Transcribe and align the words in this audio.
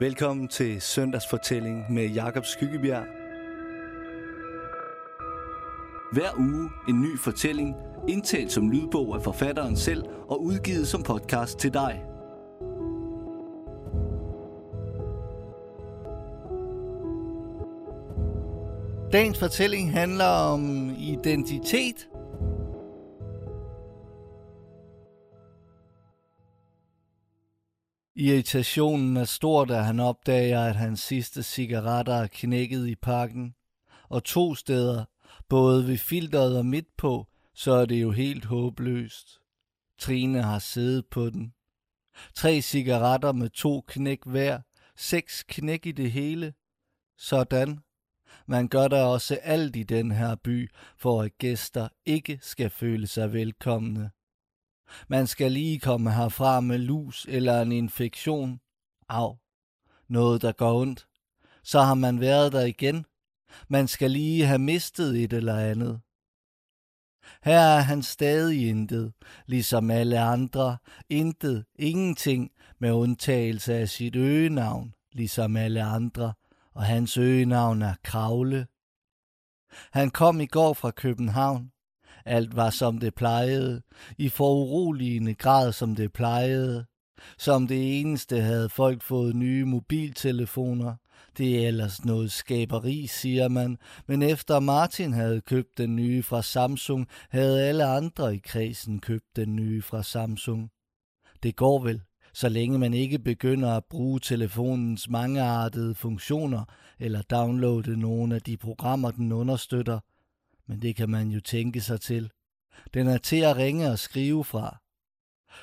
Velkommen 0.00 0.48
til 0.48 0.80
Søndagsfortælling 0.80 1.92
med 1.92 2.08
Jakob 2.08 2.44
Skyggebjerg. 2.44 3.04
Hver 6.12 6.30
uge 6.38 6.70
en 6.88 7.00
ny 7.00 7.18
fortælling, 7.18 7.74
indtalt 8.08 8.52
som 8.52 8.70
lydbog 8.70 9.14
af 9.14 9.22
forfatteren 9.22 9.76
selv 9.76 10.04
og 10.28 10.42
udgivet 10.42 10.88
som 10.88 11.02
podcast 11.02 11.58
til 11.58 11.74
dig. 11.74 12.02
Dagens 19.12 19.38
fortælling 19.38 19.92
handler 19.92 20.28
om 20.28 20.90
identitet. 20.98 22.08
Irritationen 28.18 29.16
er 29.16 29.24
stor, 29.24 29.64
da 29.64 29.80
han 29.80 30.00
opdager, 30.00 30.60
at 30.60 30.76
hans 30.76 31.00
sidste 31.00 31.42
cigaretter 31.42 32.14
er 32.14 32.26
knækket 32.26 32.88
i 32.88 32.94
pakken. 32.94 33.54
Og 34.08 34.24
to 34.24 34.54
steder, 34.54 35.04
både 35.48 35.86
ved 35.86 35.98
filteret 35.98 36.58
og 36.58 36.66
midt 36.66 36.96
på, 36.96 37.26
så 37.54 37.72
er 37.72 37.86
det 37.86 38.02
jo 38.02 38.10
helt 38.10 38.44
håbløst. 38.44 39.40
Trine 39.98 40.42
har 40.42 40.58
siddet 40.58 41.06
på 41.06 41.30
den. 41.30 41.52
Tre 42.34 42.62
cigaretter 42.62 43.32
med 43.32 43.50
to 43.50 43.80
knæk 43.80 44.18
hver. 44.26 44.60
Seks 44.96 45.42
knæk 45.42 45.86
i 45.86 45.92
det 45.92 46.12
hele. 46.12 46.54
Sådan. 47.18 47.78
Man 48.46 48.68
gør 48.68 48.88
der 48.88 49.02
også 49.02 49.38
alt 49.42 49.76
i 49.76 49.82
den 49.82 50.10
her 50.10 50.34
by, 50.34 50.70
for 50.96 51.22
at 51.22 51.38
gæster 51.38 51.88
ikke 52.06 52.38
skal 52.42 52.70
føle 52.70 53.06
sig 53.06 53.32
velkomne. 53.32 54.10
Man 55.08 55.26
skal 55.26 55.52
lige 55.52 55.78
komme 55.78 56.12
herfra 56.12 56.60
med 56.60 56.78
lus 56.78 57.26
eller 57.28 57.62
en 57.62 57.72
infektion. 57.72 58.60
Au. 59.08 59.36
Noget, 60.08 60.42
der 60.42 60.52
går 60.52 60.80
ondt. 60.80 61.06
Så 61.62 61.80
har 61.80 61.94
man 61.94 62.20
været 62.20 62.52
der 62.52 62.64
igen. 62.64 63.06
Man 63.68 63.88
skal 63.88 64.10
lige 64.10 64.46
have 64.46 64.58
mistet 64.58 65.24
et 65.24 65.32
eller 65.32 65.56
andet. 65.56 66.00
Her 67.42 67.58
er 67.58 67.80
han 67.80 68.02
stadig 68.02 68.68
intet, 68.68 69.12
ligesom 69.46 69.90
alle 69.90 70.20
andre. 70.20 70.76
Intet, 71.08 71.64
ingenting, 71.78 72.50
med 72.78 72.92
undtagelse 72.92 73.74
af 73.74 73.88
sit 73.88 74.16
øgenavn, 74.16 74.94
ligesom 75.12 75.56
alle 75.56 75.82
andre. 75.82 76.34
Og 76.74 76.82
hans 76.84 77.16
øgenavn 77.16 77.82
er 77.82 77.94
Kravle. 78.02 78.66
Han 79.92 80.10
kom 80.10 80.40
i 80.40 80.46
går 80.46 80.72
fra 80.72 80.90
København. 80.90 81.72
Alt 82.26 82.56
var 82.56 82.70
som 82.70 82.98
det 82.98 83.14
plejede, 83.14 83.82
i 84.18 84.28
foruroligende 84.28 85.34
grad 85.34 85.72
som 85.72 85.94
det 85.94 86.12
plejede. 86.12 86.84
Som 87.38 87.66
det 87.66 88.00
eneste 88.00 88.40
havde 88.40 88.68
folk 88.68 89.02
fået 89.02 89.36
nye 89.36 89.64
mobiltelefoner. 89.64 90.94
Det 91.38 91.62
er 91.62 91.68
ellers 91.68 92.04
noget 92.04 92.32
skaberi, 92.32 93.06
siger 93.06 93.48
man, 93.48 93.78
men 94.06 94.22
efter 94.22 94.60
Martin 94.60 95.12
havde 95.12 95.40
købt 95.40 95.78
den 95.78 95.96
nye 95.96 96.22
fra 96.22 96.42
Samsung, 96.42 97.06
havde 97.30 97.62
alle 97.62 97.84
andre 97.84 98.34
i 98.34 98.38
kredsen 98.38 99.00
købt 99.00 99.36
den 99.36 99.56
nye 99.56 99.82
fra 99.82 100.02
Samsung. 100.02 100.70
Det 101.42 101.56
går 101.56 101.82
vel, 101.82 102.00
så 102.34 102.48
længe 102.48 102.78
man 102.78 102.94
ikke 102.94 103.18
begynder 103.18 103.72
at 103.72 103.84
bruge 103.90 104.20
telefonens 104.20 105.08
mangeartede 105.08 105.94
funktioner 105.94 106.64
eller 107.00 107.22
downloade 107.22 108.00
nogle 108.00 108.34
af 108.34 108.42
de 108.42 108.56
programmer, 108.56 109.10
den 109.10 109.32
understøtter– 109.32 110.00
men 110.68 110.82
det 110.82 110.96
kan 110.96 111.10
man 111.10 111.28
jo 111.28 111.40
tænke 111.40 111.80
sig 111.80 112.00
til. 112.00 112.30
Den 112.94 113.06
er 113.06 113.18
til 113.18 113.40
at 113.40 113.56
ringe 113.56 113.90
og 113.90 113.98
skrive 113.98 114.44
fra. 114.44 114.76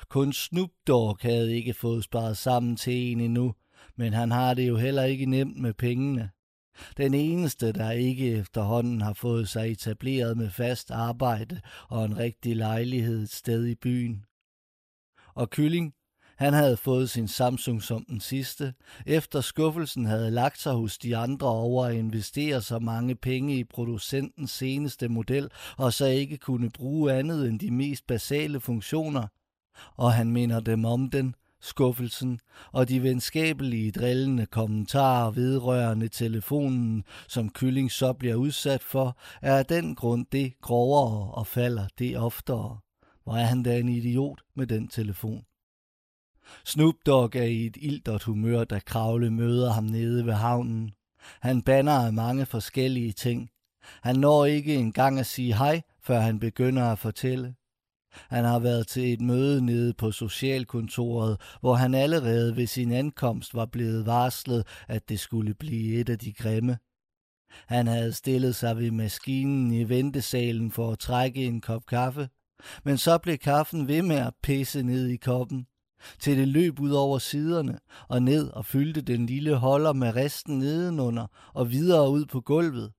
Kun 0.08 0.32
Snoop 0.32 0.70
Dogg 0.86 1.18
havde 1.22 1.56
ikke 1.56 1.74
fået 1.74 2.04
sparet 2.04 2.36
sammen 2.36 2.76
til 2.76 3.12
en 3.12 3.20
endnu, 3.20 3.54
men 3.96 4.12
han 4.12 4.30
har 4.30 4.54
det 4.54 4.68
jo 4.68 4.76
heller 4.76 5.04
ikke 5.04 5.26
nemt 5.26 5.60
med 5.60 5.74
pengene. 5.74 6.30
Den 6.96 7.14
eneste, 7.14 7.72
der 7.72 7.90
ikke 7.90 8.32
efterhånden 8.32 9.00
har 9.00 9.12
fået 9.12 9.48
sig 9.48 9.70
etableret 9.72 10.36
med 10.36 10.50
fast 10.50 10.90
arbejde 10.90 11.60
og 11.88 12.04
en 12.04 12.16
rigtig 12.16 12.56
lejlighed 12.56 13.22
et 13.22 13.30
sted 13.30 13.66
i 13.66 13.74
byen. 13.74 14.24
Og 15.34 15.50
Kylling, 15.50 15.94
han 16.36 16.52
havde 16.52 16.76
fået 16.76 17.10
sin 17.10 17.28
Samsung 17.28 17.82
som 17.82 18.04
den 18.04 18.20
sidste, 18.20 18.74
efter 19.06 19.40
skuffelsen 19.40 20.06
havde 20.06 20.30
lagt 20.30 20.60
sig 20.60 20.72
hos 20.72 20.98
de 20.98 21.16
andre 21.16 21.48
over 21.48 21.86
at 21.86 21.94
investere 21.94 22.62
så 22.62 22.78
mange 22.78 23.14
penge 23.14 23.58
i 23.58 23.64
producentens 23.64 24.50
seneste 24.50 25.08
model, 25.08 25.50
og 25.76 25.92
så 25.92 26.06
ikke 26.06 26.36
kunne 26.36 26.70
bruge 26.70 27.12
andet 27.12 27.48
end 27.48 27.60
de 27.60 27.70
mest 27.70 28.06
basale 28.06 28.60
funktioner. 28.60 29.26
Og 29.96 30.12
han 30.12 30.30
minder 30.30 30.60
dem 30.60 30.84
om 30.84 31.10
den, 31.10 31.34
skuffelsen 31.60 32.40
og 32.72 32.88
de 32.88 33.02
venskabelige 33.02 33.92
drillende 33.92 34.46
kommentarer 34.46 35.30
vedrørende 35.30 36.08
telefonen, 36.08 37.04
som 37.28 37.50
kylling 37.50 37.92
så 37.92 38.12
bliver 38.12 38.34
udsat 38.34 38.82
for, 38.82 39.16
er 39.42 39.58
af 39.58 39.66
den 39.66 39.94
grund 39.94 40.26
det 40.32 40.52
grovere 40.60 41.30
og 41.32 41.46
falder 41.46 41.86
det 41.98 42.18
oftere. 42.18 42.78
Hvor 43.24 43.36
er 43.36 43.44
han 43.44 43.62
da 43.62 43.78
en 43.78 43.88
idiot 43.88 44.40
med 44.56 44.66
den 44.66 44.88
telefon? 44.88 45.44
Snoop 46.64 46.94
Dogg 47.06 47.36
er 47.36 47.42
i 47.42 47.66
et 47.66 47.76
ildert 47.80 48.22
humør, 48.22 48.64
da 48.64 48.78
Kravle 48.78 49.30
møder 49.30 49.72
ham 49.72 49.84
nede 49.84 50.26
ved 50.26 50.32
havnen. 50.32 50.92
Han 51.40 51.62
banner 51.62 51.92
af 51.92 52.12
mange 52.12 52.46
forskellige 52.46 53.12
ting. 53.12 53.50
Han 54.02 54.16
når 54.16 54.44
ikke 54.44 54.74
engang 54.74 55.18
at 55.18 55.26
sige 55.26 55.56
hej, 55.56 55.82
før 56.02 56.20
han 56.20 56.40
begynder 56.40 56.84
at 56.84 56.98
fortælle. 56.98 57.54
Han 58.28 58.44
har 58.44 58.58
været 58.58 58.86
til 58.86 59.12
et 59.12 59.20
møde 59.20 59.64
nede 59.64 59.94
på 59.94 60.12
socialkontoret, 60.12 61.40
hvor 61.60 61.74
han 61.74 61.94
allerede 61.94 62.56
ved 62.56 62.66
sin 62.66 62.92
ankomst 62.92 63.54
var 63.54 63.66
blevet 63.66 64.06
varslet, 64.06 64.66
at 64.88 65.08
det 65.08 65.20
skulle 65.20 65.54
blive 65.54 66.00
et 66.00 66.08
af 66.08 66.18
de 66.18 66.32
grimme. 66.32 66.78
Han 67.66 67.86
havde 67.86 68.12
stillet 68.12 68.54
sig 68.54 68.76
ved 68.76 68.90
maskinen 68.90 69.72
i 69.72 69.88
ventesalen 69.88 70.70
for 70.70 70.92
at 70.92 70.98
trække 70.98 71.44
en 71.44 71.60
kop 71.60 71.86
kaffe, 71.86 72.28
men 72.84 72.98
så 72.98 73.18
blev 73.18 73.38
kaffen 73.38 73.88
ved 73.88 74.02
med 74.02 74.16
at 74.16 74.34
pisse 74.42 74.82
ned 74.82 75.08
i 75.08 75.16
koppen 75.16 75.66
til 76.18 76.38
det 76.38 76.48
løb 76.48 76.80
ud 76.80 76.90
over 76.90 77.18
siderne 77.18 77.78
og 78.08 78.22
ned 78.22 78.50
og 78.50 78.66
fyldte 78.66 79.00
den 79.00 79.26
lille 79.26 79.54
holder 79.54 79.92
med 79.92 80.16
resten 80.16 80.58
nedenunder 80.58 81.26
og 81.54 81.70
videre 81.70 82.10
ud 82.10 82.26
på 82.26 82.40
gulvet. 82.40 82.92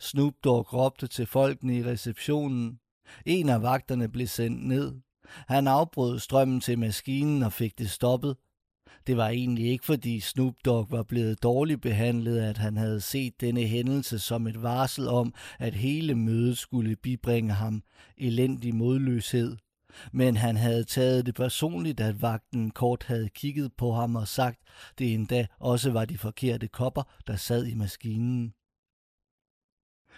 Snoop 0.00 0.34
Dogg 0.44 0.74
råbte 0.74 1.06
til 1.06 1.26
folkene 1.26 1.78
i 1.78 1.84
receptionen. 1.84 2.78
En 3.26 3.48
af 3.48 3.62
vagterne 3.62 4.08
blev 4.08 4.26
sendt 4.26 4.66
ned. 4.66 4.94
Han 5.48 5.68
afbrød 5.68 6.18
strømmen 6.18 6.60
til 6.60 6.78
maskinen 6.78 7.42
og 7.42 7.52
fik 7.52 7.78
det 7.78 7.90
stoppet. 7.90 8.36
Det 9.06 9.16
var 9.16 9.28
egentlig 9.28 9.66
ikke, 9.66 9.84
fordi 9.84 10.20
Snoop 10.20 10.54
Dogg 10.64 10.90
var 10.90 11.02
blevet 11.02 11.42
dårligt 11.42 11.82
behandlet, 11.82 12.38
at 12.38 12.58
han 12.58 12.76
havde 12.76 13.00
set 13.00 13.40
denne 13.40 13.62
hændelse 13.62 14.18
som 14.18 14.46
et 14.46 14.62
varsel 14.62 15.08
om, 15.08 15.34
at 15.58 15.74
hele 15.74 16.14
mødet 16.14 16.58
skulle 16.58 16.96
bibringe 16.96 17.52
ham 17.52 17.82
elendig 18.18 18.74
modløshed. 18.74 19.56
Men 20.12 20.36
han 20.36 20.56
havde 20.56 20.84
taget 20.84 21.26
det 21.26 21.34
personligt, 21.34 22.00
at 22.00 22.22
vagten 22.22 22.70
kort 22.70 23.04
havde 23.06 23.28
kigget 23.28 23.72
på 23.72 23.92
ham 23.92 24.16
og 24.16 24.28
sagt, 24.28 24.58
det 24.98 25.14
endda 25.14 25.46
også 25.58 25.90
var 25.90 26.04
de 26.04 26.18
forkerte 26.18 26.68
kopper, 26.68 27.02
der 27.26 27.36
sad 27.36 27.66
i 27.66 27.74
maskinen. 27.74 28.54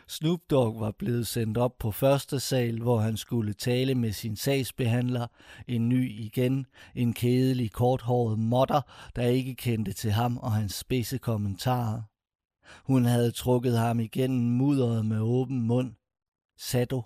Snoop 0.09 0.41
Dogg 0.51 0.81
var 0.81 0.91
blevet 0.99 1.27
sendt 1.27 1.59
op 1.59 1.79
på 1.79 1.91
første 1.91 2.41
sal, 2.41 2.81
hvor 2.81 2.99
han 2.99 3.17
skulle 3.17 3.53
tale 3.53 3.95
med 3.95 4.13
sin 4.13 4.37
sagsbehandler, 4.37 5.27
en 5.69 5.89
ny 5.89 6.11
igen, 6.11 6.67
en 6.95 7.13
kedelig 7.13 7.73
korthåret 7.73 8.39
modder, 8.39 8.81
der 9.17 9.23
ikke 9.23 9.55
kendte 9.55 9.93
til 9.93 10.11
ham 10.11 10.37
og 10.39 10.53
hans 10.53 10.75
spidse 10.75 11.19
kommentarer. 11.19 12.03
Hun 12.85 13.05
havde 13.05 13.31
trukket 13.31 13.79
ham 13.79 14.01
igennem 14.01 14.41
mudderet 14.41 15.07
med 15.07 15.19
åben 15.19 15.63
mund. 15.63 15.95
Sado 16.59 17.03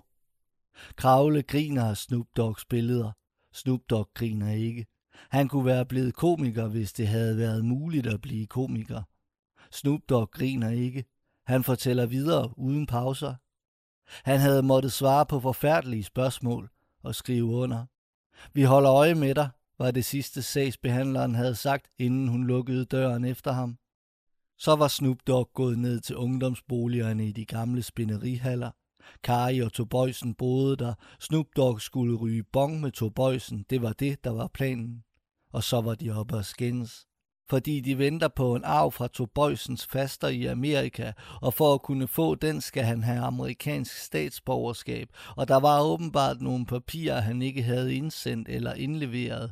Kravle 0.95 1.43
griner 1.43 1.89
af 1.89 1.97
Snoop 1.97 2.27
Dogs 2.37 2.65
billeder. 2.65 3.11
Snoop 3.53 3.81
Dogg 3.89 4.09
griner 4.13 4.51
ikke. 4.51 4.85
Han 5.29 5.47
kunne 5.47 5.65
være 5.65 5.85
blevet 5.85 6.15
komiker, 6.15 6.67
hvis 6.67 6.93
det 6.93 7.07
havde 7.07 7.37
været 7.37 7.65
muligt 7.65 8.07
at 8.07 8.21
blive 8.21 8.47
komiker. 8.47 9.03
Snoop 9.71 10.01
Dogg 10.09 10.31
griner 10.31 10.69
ikke. 10.69 11.05
Han 11.45 11.63
fortæller 11.63 12.05
videre 12.05 12.57
uden 12.57 12.87
pauser. 12.87 13.35
Han 14.29 14.39
havde 14.39 14.63
måttet 14.63 14.91
svare 14.91 15.25
på 15.25 15.39
forfærdelige 15.39 16.03
spørgsmål 16.03 16.69
og 17.03 17.15
skrive 17.15 17.45
under. 17.45 17.85
Vi 18.53 18.63
holder 18.63 18.93
øje 18.93 19.15
med 19.15 19.35
dig, 19.35 19.49
var 19.79 19.91
det 19.91 20.05
sidste 20.05 20.41
sagsbehandleren 20.41 21.35
havde 21.35 21.55
sagt, 21.55 21.87
inden 21.97 22.27
hun 22.27 22.47
lukkede 22.47 22.85
døren 22.85 23.25
efter 23.25 23.51
ham. 23.51 23.77
Så 24.57 24.75
var 24.75 24.87
Snoop 24.87 25.17
Dogg 25.27 25.51
gået 25.53 25.79
ned 25.79 25.99
til 25.99 26.15
ungdomsboligerne 26.15 27.27
i 27.27 27.31
de 27.31 27.45
gamle 27.45 27.83
spinnerihaller 27.83 28.71
Kari 29.23 29.59
og 29.59 29.73
Tobøjsen 29.73 30.33
boede 30.33 30.75
der. 30.75 30.93
Snoop 31.19 31.45
Dogg 31.57 31.81
skulle 31.81 32.15
ryge 32.15 32.43
bong 32.43 32.81
med 32.81 32.91
Tobøjsen. 32.91 33.65
Det 33.69 33.81
var 33.81 33.93
det, 33.93 34.23
der 34.23 34.31
var 34.31 34.47
planen. 34.47 35.03
Og 35.53 35.63
så 35.63 35.81
var 35.81 35.95
de 35.95 36.11
oppe 36.11 36.35
og 36.35 36.45
skændes. 36.45 37.05
Fordi 37.49 37.79
de 37.79 37.97
venter 37.97 38.27
på 38.27 38.55
en 38.55 38.63
arv 38.63 38.91
fra 38.91 39.07
Tobøjsens 39.07 39.87
faster 39.87 40.27
i 40.27 40.45
Amerika, 40.45 41.11
og 41.41 41.53
for 41.53 41.73
at 41.73 41.81
kunne 41.81 42.07
få 42.07 42.35
den, 42.35 42.61
skal 42.61 42.83
han 42.83 43.03
have 43.03 43.19
amerikansk 43.19 43.97
statsborgerskab, 43.97 45.09
og 45.35 45.47
der 45.47 45.59
var 45.59 45.81
åbenbart 45.83 46.41
nogle 46.41 46.65
papirer, 46.65 47.21
han 47.21 47.41
ikke 47.41 47.63
havde 47.63 47.95
indsendt 47.95 48.49
eller 48.49 48.73
indleveret. 48.73 49.51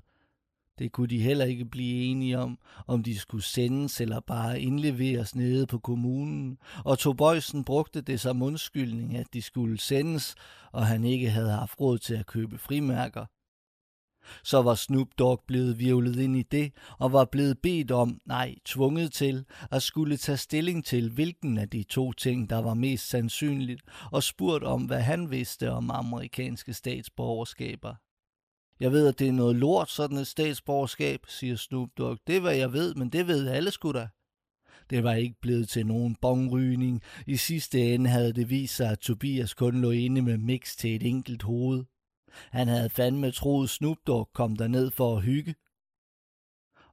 Det 0.80 0.92
kunne 0.92 1.08
de 1.08 1.22
heller 1.22 1.46
ikke 1.46 1.66
blive 1.66 2.04
enige 2.04 2.40
om, 2.40 2.58
om 2.88 3.04
de 3.04 3.20
skulle 3.20 3.44
sendes 3.44 4.02
eller 4.02 4.20
bare 4.20 4.62
indleveres 4.62 5.36
nede 5.36 5.68
på 5.68 5.80
kommunen, 5.80 6.58
og 6.86 7.00
Tobøjsen 7.00 7.64
brugte 7.64 8.02
det 8.02 8.20
som 8.20 8.42
undskyldning, 8.42 9.16
at 9.18 9.28
de 9.34 9.42
skulle 9.42 9.78
sendes, 9.78 10.36
og 10.72 10.86
han 10.86 11.04
ikke 11.04 11.30
havde 11.30 11.52
haft 11.52 11.80
råd 11.82 11.98
til 11.98 12.14
at 12.14 12.26
købe 12.26 12.58
frimærker. 12.58 13.26
Så 14.44 14.62
var 14.62 14.76
Snoop 14.76 15.08
Dogg 15.18 15.44
blevet 15.48 15.80
virvlet 15.80 16.20
ind 16.20 16.38
i 16.38 16.42
det, 16.42 16.72
og 17.00 17.14
var 17.14 17.26
blevet 17.26 17.60
bedt 17.64 17.92
om, 17.92 18.20
nej, 18.26 18.56
tvunget 18.66 19.14
til, 19.14 19.46
at 19.72 19.84
skulle 19.84 20.18
tage 20.18 20.38
stilling 20.38 20.86
til, 20.86 21.12
hvilken 21.12 21.58
af 21.58 21.70
de 21.70 21.84
to 21.84 22.12
ting, 22.12 22.50
der 22.50 22.62
var 22.62 22.74
mest 22.74 23.10
sandsynligt, 23.10 23.82
og 24.12 24.24
spurgt 24.24 24.64
om, 24.64 24.86
hvad 24.86 25.02
han 25.02 25.32
vidste 25.32 25.72
om 25.72 25.92
amerikanske 25.92 26.74
statsborgerskaber. 26.74 27.96
Jeg 28.80 28.92
ved, 28.92 29.08
at 29.08 29.20
det 29.20 29.28
er 29.28 29.32
noget 29.32 29.56
lort, 29.56 29.90
sådan 29.90 30.18
et 30.18 30.28
statsborgerskab, 30.28 31.20
siger 31.28 31.56
Snoop 31.56 31.90
Dogg. 31.98 32.20
Det 32.28 32.36
er, 32.36 32.40
hvad 32.40 32.56
jeg 32.56 32.74
ved, 32.74 32.96
men 32.96 33.10
det 33.10 33.28
ved 33.28 33.48
alle 33.48 33.72
sgu 33.72 33.92
da. 33.92 34.08
Det 34.90 35.04
var 35.04 35.14
ikke 35.14 35.36
blevet 35.42 35.70
til 35.70 35.86
nogen 35.86 36.16
bongrygning. 36.16 37.02
I 37.28 37.38
sidste 37.38 37.94
ende 37.94 38.10
havde 38.10 38.34
det 38.34 38.50
vist 38.50 38.76
sig, 38.76 38.90
at 38.90 39.00
Tobias 39.00 39.54
kun 39.54 39.82
lå 39.82 39.92
inde 39.92 40.22
med 40.22 40.38
mix 40.38 40.76
til 40.76 40.96
et 40.96 41.04
enkelt 41.04 41.44
hoved. 41.44 41.84
Han 42.52 42.68
havde 42.68 42.90
fandme 42.90 43.32
troet 43.32 43.70
Snoop 43.70 43.98
Dogg 44.08 44.30
kom 44.34 44.56
derned 44.56 44.92
for 44.92 45.18
at 45.18 45.24
hygge. 45.24 45.56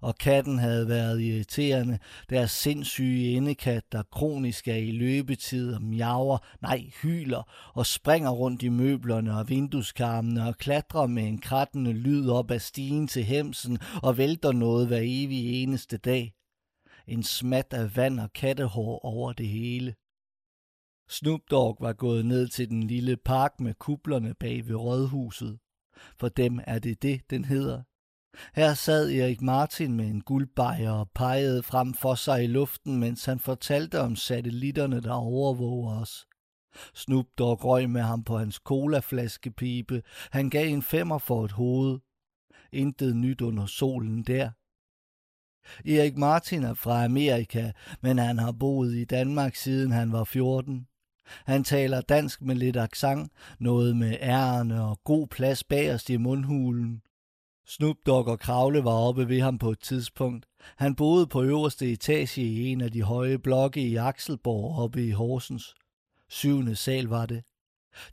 Og 0.05 0.15
katten 0.19 0.59
havde 0.59 0.89
været 0.89 1.21
irriterende, 1.21 1.99
deres 2.31 2.51
sindssyge 2.51 3.33
indekat, 3.33 3.93
der 3.93 4.03
kronisk 4.03 4.69
er 4.69 4.75
i 4.75 4.91
løbetid 4.91 5.75
og 5.75 5.83
miaver, 5.83 6.39
nej, 6.63 6.91
hyler 7.03 7.71
og 7.75 7.87
springer 7.87 8.31
rundt 8.31 8.63
i 8.63 8.69
møblerne 8.69 9.39
og 9.39 9.49
vindueskarmene 9.49 10.47
og 10.47 10.57
klatrer 10.57 11.07
med 11.07 11.23
en 11.29 11.39
krattende 11.39 11.93
lyd 11.93 12.29
op 12.29 12.51
ad 12.51 12.59
stigen 12.59 13.09
til 13.09 13.25
hemsen 13.25 13.79
og 14.03 14.19
vælter 14.19 14.53
noget 14.53 14.87
hver 14.87 15.01
evig 15.03 15.63
eneste 15.63 15.97
dag. 15.97 16.35
En 17.07 17.23
smat 17.23 17.73
af 17.73 17.97
vand 17.97 18.21
og 18.21 18.33
kattehår 18.33 19.05
over 19.05 19.33
det 19.33 19.49
hele. 19.49 19.95
Snoop 21.09 21.41
Dogg 21.51 21.77
var 21.81 21.93
gået 21.93 22.27
ned 22.27 22.49
til 22.49 22.69
den 22.69 22.83
lille 22.83 23.17
park 23.17 23.61
med 23.61 23.75
kublerne 23.75 24.35
bag 24.35 24.69
ved 24.69 24.77
rådhuset. 24.77 25.59
For 26.17 26.29
dem 26.29 26.61
er 26.67 26.79
det 26.79 27.03
det, 27.03 27.21
den 27.31 27.45
hedder. 27.45 27.83
Her 28.55 28.75
sad 28.75 29.11
Erik 29.11 29.43
Martin 29.43 29.93
med 29.93 30.07
en 30.07 30.21
guldbejer 30.21 30.91
og 30.91 31.11
pegede 31.15 31.63
frem 31.63 31.95
for 31.95 32.15
sig 32.15 32.45
i 32.45 32.47
luften, 32.47 32.97
mens 32.97 33.25
han 33.25 33.39
fortalte 33.39 34.01
om 34.01 34.17
satellitterne, 34.17 35.01
der 35.01 35.13
overvåger 35.13 36.01
os. 36.01 36.27
Snoop 36.95 37.27
Dogg 37.39 37.65
røg 37.65 37.91
med 37.91 38.03
ham 38.03 38.25
på 38.25 38.39
hans 38.39 38.55
colaflaskepibe. 38.55 40.03
Han 40.31 40.51
gav 40.51 40.69
en 40.69 40.83
femmer 40.83 41.19
for 41.19 41.45
et 41.45 41.53
hoved. 41.53 41.99
Intet 42.73 43.17
nyt 43.17 43.41
under 43.41 43.67
solen 43.67 44.23
der. 44.23 44.51
Erik 45.89 46.17
Martin 46.17 46.63
er 46.63 46.75
fra 46.75 47.05
Amerika, 47.05 47.73
men 48.01 48.19
han 48.19 48.39
har 48.39 48.53
boet 48.53 48.95
i 48.95 49.05
Danmark 49.05 49.55
siden 49.55 49.93
han 49.93 50.13
var 50.13 50.25
14. 50.25 50.87
Han 51.47 51.65
taler 51.65 52.01
dansk 52.01 52.43
med 52.43 52.55
lidt 52.55 52.77
accent, 52.77 53.33
noget 53.59 53.97
med 53.97 54.17
ærerne 54.21 54.85
og 54.85 55.01
god 55.05 55.27
plads 55.27 55.65
bagerst 55.65 56.11
i 56.11 56.17
mundhulen. 56.17 57.03
Snoop 57.67 57.97
Dogg 58.07 58.29
og 58.29 58.39
Kravle 58.39 58.85
var 58.85 58.91
oppe 58.91 59.29
ved 59.29 59.41
ham 59.41 59.59
på 59.59 59.71
et 59.71 59.81
tidspunkt. 59.81 60.47
Han 60.77 60.95
boede 60.95 61.27
på 61.27 61.43
øverste 61.43 61.93
etage 61.93 62.43
i 62.43 62.67
en 62.67 62.81
af 62.81 62.93
de 62.93 63.03
høje 63.03 63.39
blokke 63.39 63.81
i 63.81 63.97
Akselborg 63.97 64.79
oppe 64.79 65.07
i 65.07 65.11
Horsens. 65.11 65.75
Syvende 66.29 66.77
sal 66.77 67.05
var 67.05 67.27
det. 67.27 67.43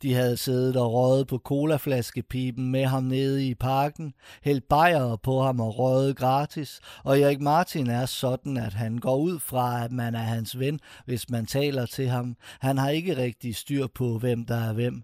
De 0.01 0.13
havde 0.13 0.37
siddet 0.37 0.75
og 0.75 0.93
røget 0.93 1.27
på 1.27 1.37
colaflaskepipen 1.37 2.71
med 2.71 2.85
ham 2.85 3.03
nede 3.03 3.47
i 3.47 3.55
parken, 3.55 4.13
hældt 4.43 4.67
bajere 4.67 5.17
på 5.17 5.41
ham 5.41 5.59
og 5.59 5.79
røget 5.79 6.17
gratis, 6.17 6.79
og 7.03 7.19
Erik 7.19 7.41
Martin 7.41 7.89
er 7.89 8.05
sådan, 8.05 8.57
at 8.57 8.73
han 8.73 8.97
går 8.97 9.17
ud 9.17 9.39
fra, 9.39 9.83
at 9.83 9.91
man 9.91 10.15
er 10.15 10.19
hans 10.19 10.59
ven, 10.59 10.79
hvis 11.05 11.29
man 11.29 11.45
taler 11.45 11.85
til 11.85 12.07
ham. 12.07 12.35
Han 12.59 12.77
har 12.77 12.89
ikke 12.89 13.17
rigtig 13.17 13.55
styr 13.55 13.87
på, 13.87 14.17
hvem 14.17 14.45
der 14.45 14.55
er 14.55 14.73
hvem. 14.73 15.03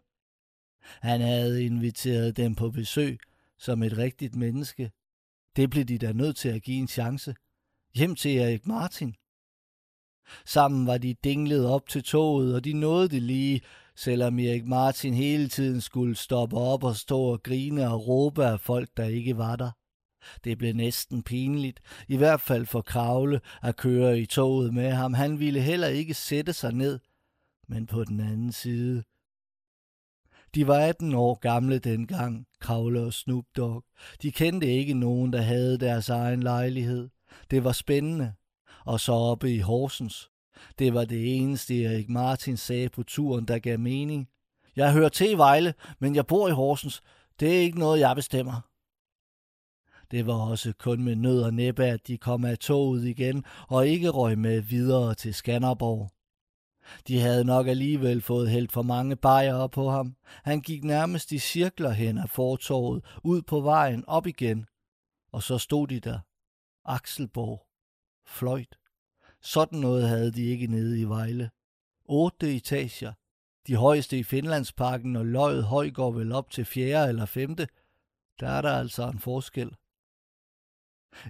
Han 1.02 1.22
havde 1.22 1.64
inviteret 1.64 2.38
dem 2.38 2.56
på 2.56 2.70
besøg, 2.70 3.20
som 3.60 3.84
et 3.84 3.98
rigtigt 3.98 4.36
menneske. 4.36 4.92
Det 5.56 5.70
blev 5.70 5.86
de 5.86 5.98
da 5.98 6.12
nødt 6.12 6.38
til 6.38 6.50
at 6.50 6.64
give 6.64 6.78
en 6.78 6.88
chance. 6.88 7.36
Hjem 7.96 8.16
til 8.16 8.38
Erik 8.38 8.68
Martin. 8.68 9.16
Sammen 10.46 10.88
var 10.88 10.98
de 10.98 11.16
dinglet 11.24 11.66
op 11.66 11.88
til 11.88 12.04
toget, 12.04 12.56
og 12.56 12.64
de 12.64 12.74
nåede 12.74 13.10
det 13.10 13.22
lige, 13.22 13.62
selvom 13.96 14.40
Erik 14.40 14.66
Martin 14.66 15.14
hele 15.14 15.48
tiden 15.48 15.82
skulle 15.82 16.16
stoppe 16.16 16.58
op 16.58 16.84
og 16.84 16.96
stå 16.96 17.20
og 17.20 17.44
grine 17.44 17.92
og 17.92 18.08
råbe 18.08 18.46
af 18.46 18.60
folk, 18.60 18.90
der 18.98 19.06
ikke 19.06 19.38
var 19.38 19.56
der. 19.56 19.72
Det 20.44 20.58
blev 20.58 20.74
næsten 20.74 21.24
pinligt, 21.24 21.80
i 22.08 22.18
hvert 22.18 22.42
fald 22.42 22.66
for 22.66 22.82
Kravle, 22.82 23.42
at 23.62 23.76
køre 23.76 24.20
i 24.20 24.26
toget 24.26 24.74
med 24.74 24.92
ham. 24.92 25.14
Han 25.14 25.40
ville 25.40 25.62
heller 25.62 25.88
ikke 25.88 26.14
sætte 26.14 26.54
sig 26.54 26.74
ned. 26.74 27.00
Men 27.68 27.88
på 27.88 28.04
den 28.04 28.20
anden 28.20 28.52
side, 28.52 29.04
de 30.58 30.68
var 30.68 30.80
18 30.80 31.14
år 31.14 31.36
gamle 31.36 31.80
dengang, 31.80 32.48
Kravle 32.60 33.02
og 33.02 33.14
Snoop 33.14 33.46
Dogg. 33.58 33.84
De 34.22 34.32
kendte 34.32 34.68
ikke 34.68 34.94
nogen, 34.94 35.34
der 35.34 35.42
havde 35.42 35.78
deres 35.78 36.10
egen 36.10 36.44
lejlighed. 36.44 37.10
Det 37.52 37.64
var 37.64 37.72
spændende. 37.72 38.34
Og 38.86 39.00
så 39.00 39.12
oppe 39.12 39.52
i 39.52 39.60
Horsens. 39.60 40.30
Det 40.80 40.94
var 40.94 41.06
det 41.06 41.38
eneste, 41.38 41.84
Erik 41.84 42.10
Martin 42.10 42.58
sagde 42.58 42.90
på 42.90 43.04
turen, 43.04 43.46
der 43.46 43.60
gav 43.60 43.80
mening. 43.80 44.28
Jeg 44.76 44.94
hører 44.94 45.10
til 45.10 45.32
i 45.32 45.38
Vejle, 45.38 45.74
men 46.00 46.16
jeg 46.16 46.26
bor 46.26 46.48
i 46.48 46.52
Horsens. 46.52 47.02
Det 47.40 47.58
er 47.58 47.62
ikke 47.62 47.80
noget, 47.80 48.00
jeg 48.00 48.16
bestemmer. 48.16 48.62
Det 50.12 50.28
var 50.28 50.50
også 50.50 50.74
kun 50.80 51.04
med 51.04 51.16
nød 51.16 51.42
og 51.42 51.54
næppe, 51.54 51.86
at 51.86 52.08
de 52.08 52.18
kom 52.18 52.46
af 52.46 52.58
toget 52.58 53.06
igen 53.06 53.44
og 53.68 53.88
ikke 53.88 54.10
røg 54.10 54.40
med 54.40 54.62
videre 54.62 55.16
til 55.16 55.34
Skanderborg. 55.34 56.17
De 57.08 57.20
havde 57.20 57.46
nok 57.46 57.68
alligevel 57.68 58.22
fået 58.22 58.50
hældt 58.50 58.72
for 58.72 58.82
mange 58.82 59.16
bajere 59.16 59.70
på 59.70 59.90
ham. 59.90 60.16
Han 60.44 60.62
gik 60.62 60.84
nærmest 60.84 61.32
i 61.32 61.40
cirkler 61.40 61.92
hen 61.92 62.18
af 62.18 62.30
fortorvet, 62.30 63.06
ud 63.24 63.42
på 63.42 63.62
vejen, 63.62 64.04
op 64.08 64.28
igen. 64.28 64.66
Og 65.32 65.44
så 65.44 65.58
stod 65.58 65.88
de 65.88 66.00
der. 66.00 66.20
Akselborg. 66.86 67.68
Fløjt. 68.26 68.78
Sådan 69.42 69.80
noget 69.80 70.10
havde 70.10 70.32
de 70.32 70.44
ikke 70.44 70.68
nede 70.68 71.00
i 71.00 71.04
Vejle. 71.04 71.50
Otte 72.06 72.56
etager. 72.56 73.14
De 73.68 73.76
højeste 73.76 74.20
i 74.20 74.24
Finlandsparken, 74.24 75.16
og 75.16 75.26
løjet 75.26 75.64
høj 75.64 75.90
går 75.92 76.12
vel 76.12 76.32
op 76.32 76.50
til 76.50 76.66
fjerde 76.66 77.10
eller 77.10 77.26
femte. 77.26 77.68
Der 78.40 78.48
er 78.48 78.62
der 78.62 78.72
altså 78.72 79.10
en 79.10 79.20
forskel. 79.20 79.72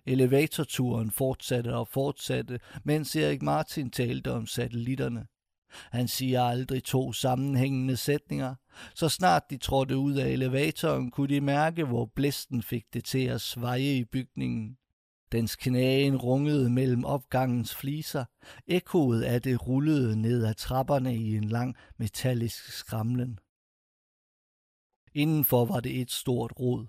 Elevatorturen 0.05 1.11
fortsatte 1.11 1.75
og 1.75 1.87
fortsatte, 1.87 2.59
mens 2.83 3.15
Erik 3.15 3.41
Martin 3.41 3.91
talte 3.91 4.31
om 4.31 4.45
satellitterne. 4.45 5.27
Han 5.91 6.07
siger 6.07 6.43
aldrig 6.43 6.83
to 6.83 7.13
sammenhængende 7.13 7.97
sætninger. 7.97 8.55
Så 8.95 9.09
snart 9.09 9.43
de 9.49 9.57
trådte 9.57 9.97
ud 9.97 10.13
af 10.13 10.29
elevatoren, 10.29 11.11
kunne 11.11 11.35
de 11.35 11.41
mærke, 11.41 11.85
hvor 11.85 12.05
blæsten 12.15 12.61
fik 12.61 12.83
det 12.93 13.05
til 13.05 13.25
at 13.25 13.41
sveje 13.41 13.95
i 13.95 14.05
bygningen. 14.05 14.77
Dens 15.31 15.55
knagen 15.55 16.17
rungede 16.17 16.69
mellem 16.69 17.05
opgangens 17.05 17.75
fliser. 17.75 18.25
Ekkoet 18.67 19.21
af 19.21 19.41
det 19.41 19.67
rullede 19.67 20.21
ned 20.21 20.45
ad 20.45 20.53
trapperne 20.53 21.15
i 21.15 21.35
en 21.35 21.43
lang 21.43 21.75
metallisk 21.97 22.71
skramlen. 22.71 23.39
Indenfor 25.13 25.65
var 25.65 25.79
det 25.79 26.01
et 26.01 26.11
stort 26.11 26.53
rod. 26.59 26.85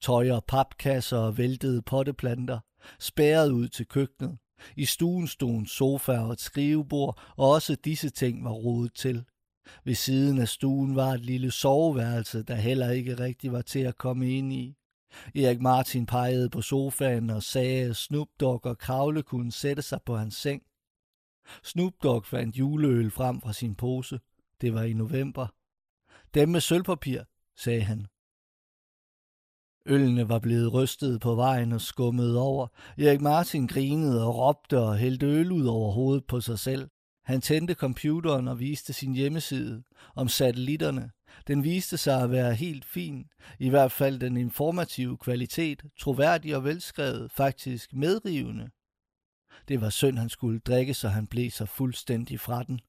Tøj 0.00 0.30
og 0.30 0.44
papkasser 0.44 1.18
og 1.18 1.38
væltede 1.38 1.82
potteplanter, 1.82 2.60
spærret 2.98 3.50
ud 3.50 3.68
til 3.68 3.86
køkkenet. 3.86 4.38
I 4.76 4.84
stuen 4.84 5.26
stod 5.26 5.50
en 5.50 5.66
sofa 5.66 6.18
og 6.18 6.32
et 6.32 6.40
skrivebord, 6.40 7.22
og 7.36 7.50
også 7.50 7.74
disse 7.74 8.10
ting 8.10 8.44
var 8.44 8.50
rodet 8.52 8.94
til. 8.94 9.24
Ved 9.84 9.94
siden 9.94 10.38
af 10.38 10.48
stuen 10.48 10.96
var 10.96 11.10
et 11.10 11.20
lille 11.20 11.50
soveværelse, 11.50 12.42
der 12.42 12.54
heller 12.54 12.90
ikke 12.90 13.18
rigtig 13.18 13.52
var 13.52 13.62
til 13.62 13.78
at 13.78 13.98
komme 13.98 14.30
ind 14.30 14.52
i. 14.52 14.76
Erik 15.34 15.60
Martin 15.60 16.06
pegede 16.06 16.50
på 16.50 16.62
sofaen 16.62 17.30
og 17.30 17.42
sagde, 17.42 17.84
at 17.84 17.96
Snoop 17.96 18.28
Dogg 18.40 18.66
og 18.66 18.78
Kravle 18.78 19.22
kunne 19.22 19.52
sætte 19.52 19.82
sig 19.82 20.00
på 20.06 20.16
hans 20.16 20.34
seng. 20.34 20.62
Snoop 21.62 21.92
Dogg 22.02 22.26
fandt 22.26 22.56
juleøl 22.56 23.10
frem 23.10 23.40
fra 23.40 23.52
sin 23.52 23.74
pose. 23.74 24.20
Det 24.60 24.74
var 24.74 24.82
i 24.82 24.92
november. 24.92 25.46
Dem 26.34 26.48
med 26.48 26.60
sølvpapir, 26.60 27.22
sagde 27.56 27.82
han. 27.82 28.06
Ølene 29.90 30.28
var 30.28 30.38
blevet 30.38 30.72
rystet 30.72 31.20
på 31.20 31.34
vejen 31.34 31.72
og 31.72 31.80
skummet 31.80 32.38
over. 32.38 32.66
Erik 32.98 33.20
Martin 33.20 33.66
grinede 33.66 34.26
og 34.26 34.36
råbte 34.36 34.78
og 34.78 34.96
hældte 34.96 35.26
øl 35.26 35.52
ud 35.52 35.66
over 35.66 35.92
hovedet 35.92 36.24
på 36.26 36.40
sig 36.40 36.58
selv. 36.58 36.88
Han 37.24 37.40
tændte 37.40 37.74
computeren 37.74 38.48
og 38.48 38.60
viste 38.60 38.92
sin 38.92 39.14
hjemmeside 39.14 39.82
om 40.14 40.28
satellitterne. 40.28 41.10
Den 41.46 41.64
viste 41.64 41.96
sig 41.96 42.22
at 42.22 42.30
være 42.30 42.54
helt 42.54 42.84
fin, 42.84 43.24
i 43.58 43.68
hvert 43.68 43.92
fald 43.92 44.20
den 44.20 44.36
informative 44.36 45.18
kvalitet, 45.18 45.82
troværdig 45.98 46.56
og 46.56 46.64
velskrevet, 46.64 47.32
faktisk 47.32 47.92
medrivende. 47.92 48.70
Det 49.68 49.80
var 49.80 49.90
synd, 49.90 50.18
han 50.18 50.28
skulle 50.28 50.60
drikke, 50.60 50.94
så 50.94 51.08
han 51.08 51.26
blev 51.26 51.50
så 51.50 51.66
fuldstændig 51.66 52.40
fra 52.40 52.62
den. 52.62 52.80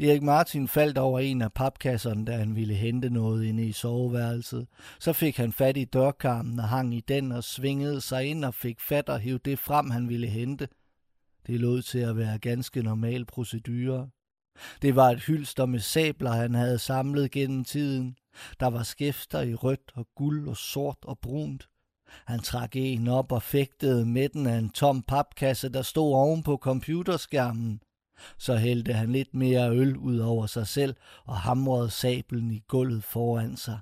Erik 0.00 0.22
Martin 0.22 0.68
faldt 0.68 0.98
over 0.98 1.20
en 1.20 1.42
af 1.42 1.52
papkasserne, 1.52 2.24
da 2.24 2.36
han 2.36 2.56
ville 2.56 2.74
hente 2.74 3.10
noget 3.10 3.44
inde 3.44 3.64
i 3.66 3.72
soveværelset. 3.72 4.66
Så 5.00 5.12
fik 5.12 5.36
han 5.36 5.52
fat 5.52 5.76
i 5.76 5.84
dørkarmen 5.84 6.58
og 6.58 6.68
hang 6.68 6.94
i 6.94 7.00
den 7.00 7.32
og 7.32 7.44
svingede 7.44 8.00
sig 8.00 8.24
ind 8.24 8.44
og 8.44 8.54
fik 8.54 8.80
fat 8.80 9.08
og 9.08 9.20
hævde 9.20 9.50
det 9.50 9.58
frem, 9.58 9.90
han 9.90 10.08
ville 10.08 10.26
hente. 10.26 10.68
Det 11.46 11.60
lod 11.60 11.82
til 11.82 11.98
at 11.98 12.16
være 12.16 12.38
ganske 12.38 12.82
normal 12.82 13.24
procedure. 13.24 14.08
Det 14.82 14.96
var 14.96 15.10
et 15.10 15.24
hylster 15.24 15.66
med 15.66 15.80
sabler, 15.80 16.32
han 16.32 16.54
havde 16.54 16.78
samlet 16.78 17.30
gennem 17.30 17.64
tiden. 17.64 18.16
Der 18.60 18.66
var 18.66 18.82
skæfter 18.82 19.40
i 19.40 19.54
rødt 19.54 19.92
og 19.94 20.06
guld 20.14 20.48
og 20.48 20.56
sort 20.56 20.98
og 21.02 21.18
brunt. 21.18 21.68
Han 22.26 22.40
trak 22.40 22.76
en 22.76 23.08
op 23.08 23.32
og 23.32 23.42
fægtede 23.42 24.06
midten 24.06 24.46
af 24.46 24.58
en 24.58 24.70
tom 24.70 25.02
papkasse, 25.02 25.68
der 25.68 25.82
stod 25.82 26.14
oven 26.14 26.42
på 26.42 26.56
computerskærmen. 26.56 27.80
Så 28.38 28.56
hældte 28.56 28.92
han 28.92 29.12
lidt 29.12 29.34
mere 29.34 29.70
øl 29.70 29.96
ud 29.96 30.18
over 30.18 30.46
sig 30.46 30.66
selv 30.66 30.94
og 31.24 31.36
hamrede 31.36 31.90
sablen 31.90 32.50
i 32.50 32.62
gulvet 32.68 33.04
foran 33.04 33.56
sig. 33.56 33.80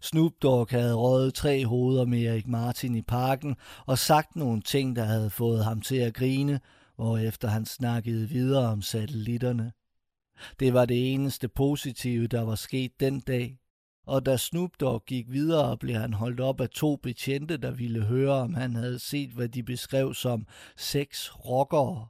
Snoop 0.00 0.32
Dogg 0.42 0.70
havde 0.70 0.94
røget 0.94 1.34
tre 1.34 1.66
hoveder 1.66 2.04
med 2.04 2.22
Erik 2.22 2.46
Martin 2.46 2.94
i 2.94 3.02
parken 3.02 3.56
og 3.86 3.98
sagt 3.98 4.36
nogle 4.36 4.62
ting, 4.62 4.96
der 4.96 5.04
havde 5.04 5.30
fået 5.30 5.64
ham 5.64 5.80
til 5.80 5.96
at 5.96 6.14
grine, 6.14 6.60
hvorefter 6.96 7.48
han 7.48 7.66
snakkede 7.66 8.28
videre 8.28 8.66
om 8.66 8.82
satellitterne. 8.82 9.72
Det 10.60 10.74
var 10.74 10.84
det 10.84 11.14
eneste 11.14 11.48
positive, 11.48 12.26
der 12.26 12.40
var 12.40 12.54
sket 12.54 13.00
den 13.00 13.20
dag. 13.20 13.58
Og 14.06 14.26
da 14.26 14.36
Snoop 14.36 14.70
Dogg 14.80 15.04
gik 15.06 15.30
videre, 15.30 15.78
blev 15.78 15.96
han 15.96 16.12
holdt 16.12 16.40
op 16.40 16.60
af 16.60 16.68
to 16.68 16.96
betjente, 16.96 17.56
der 17.56 17.70
ville 17.70 18.04
høre, 18.04 18.32
om 18.32 18.54
han 18.54 18.74
havde 18.74 18.98
set, 18.98 19.30
hvad 19.30 19.48
de 19.48 19.62
beskrev 19.62 20.14
som 20.14 20.46
seks 20.76 21.30
rockere. 21.34 22.08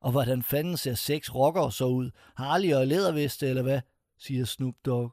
Og 0.00 0.10
hvordan 0.10 0.42
fanden 0.42 0.76
ser 0.76 0.94
seks 0.94 1.34
rockere 1.34 1.72
så 1.72 1.84
ud? 1.84 2.10
Harley 2.36 2.74
og 2.74 2.86
læderveste, 2.86 3.48
eller 3.48 3.62
hvad? 3.62 3.80
siger 4.18 4.44
Snoop 4.44 4.74
Dogg. 4.84 5.12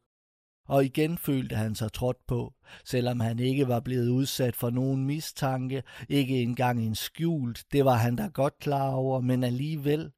Og 0.68 0.86
igen 0.86 1.18
følte 1.18 1.56
han 1.56 1.76
sig 1.76 1.94
trådt 1.94 2.28
på, 2.28 2.54
selvom 2.86 3.20
han 3.20 3.40
ikke 3.40 3.68
var 3.68 3.80
blevet 3.80 4.10
udsat 4.10 4.56
for 4.56 4.70
nogen 4.70 5.06
mistanke, 5.06 5.84
ikke 6.10 6.42
engang 6.42 6.86
en 6.86 6.96
skjult, 6.96 7.66
det 7.72 7.86
var 7.86 7.96
han 7.96 8.16
da 8.16 8.28
godt 8.28 8.60
klar 8.60 8.90
over, 8.90 9.22
men 9.22 9.44
alligevel. 9.44 10.12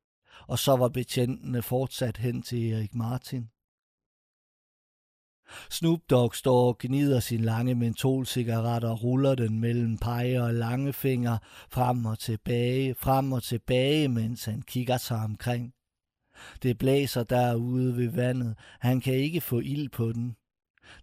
Og 0.47 0.59
så 0.59 0.75
var 0.75 0.89
betjentene 0.89 1.61
fortsat 1.61 2.17
hen 2.17 2.41
til 2.41 2.71
Erik 2.71 2.95
Martin. 2.95 3.49
Snoop 5.69 5.99
Dogg 6.09 6.35
står 6.35 6.67
og 6.67 6.77
gnider 6.79 7.19
sin 7.19 7.41
lange 7.41 7.75
mentolcigaret 7.75 8.83
og 8.83 9.03
ruller 9.03 9.35
den 9.35 9.59
mellem 9.59 9.97
pege 9.97 10.43
og 10.43 10.53
lange 10.53 10.93
fingre 10.93 11.39
frem 11.69 12.05
og 12.05 12.19
tilbage, 12.19 12.95
frem 12.95 13.31
og 13.31 13.43
tilbage, 13.43 14.07
mens 14.07 14.45
han 14.45 14.61
kigger 14.61 14.97
sig 14.97 15.17
omkring. 15.17 15.73
Det 16.63 16.77
blæser 16.77 17.23
derude 17.23 17.97
ved 17.97 18.09
vandet. 18.09 18.57
Han 18.79 19.01
kan 19.01 19.13
ikke 19.13 19.41
få 19.41 19.59
ild 19.59 19.89
på 19.89 20.11
den. 20.11 20.35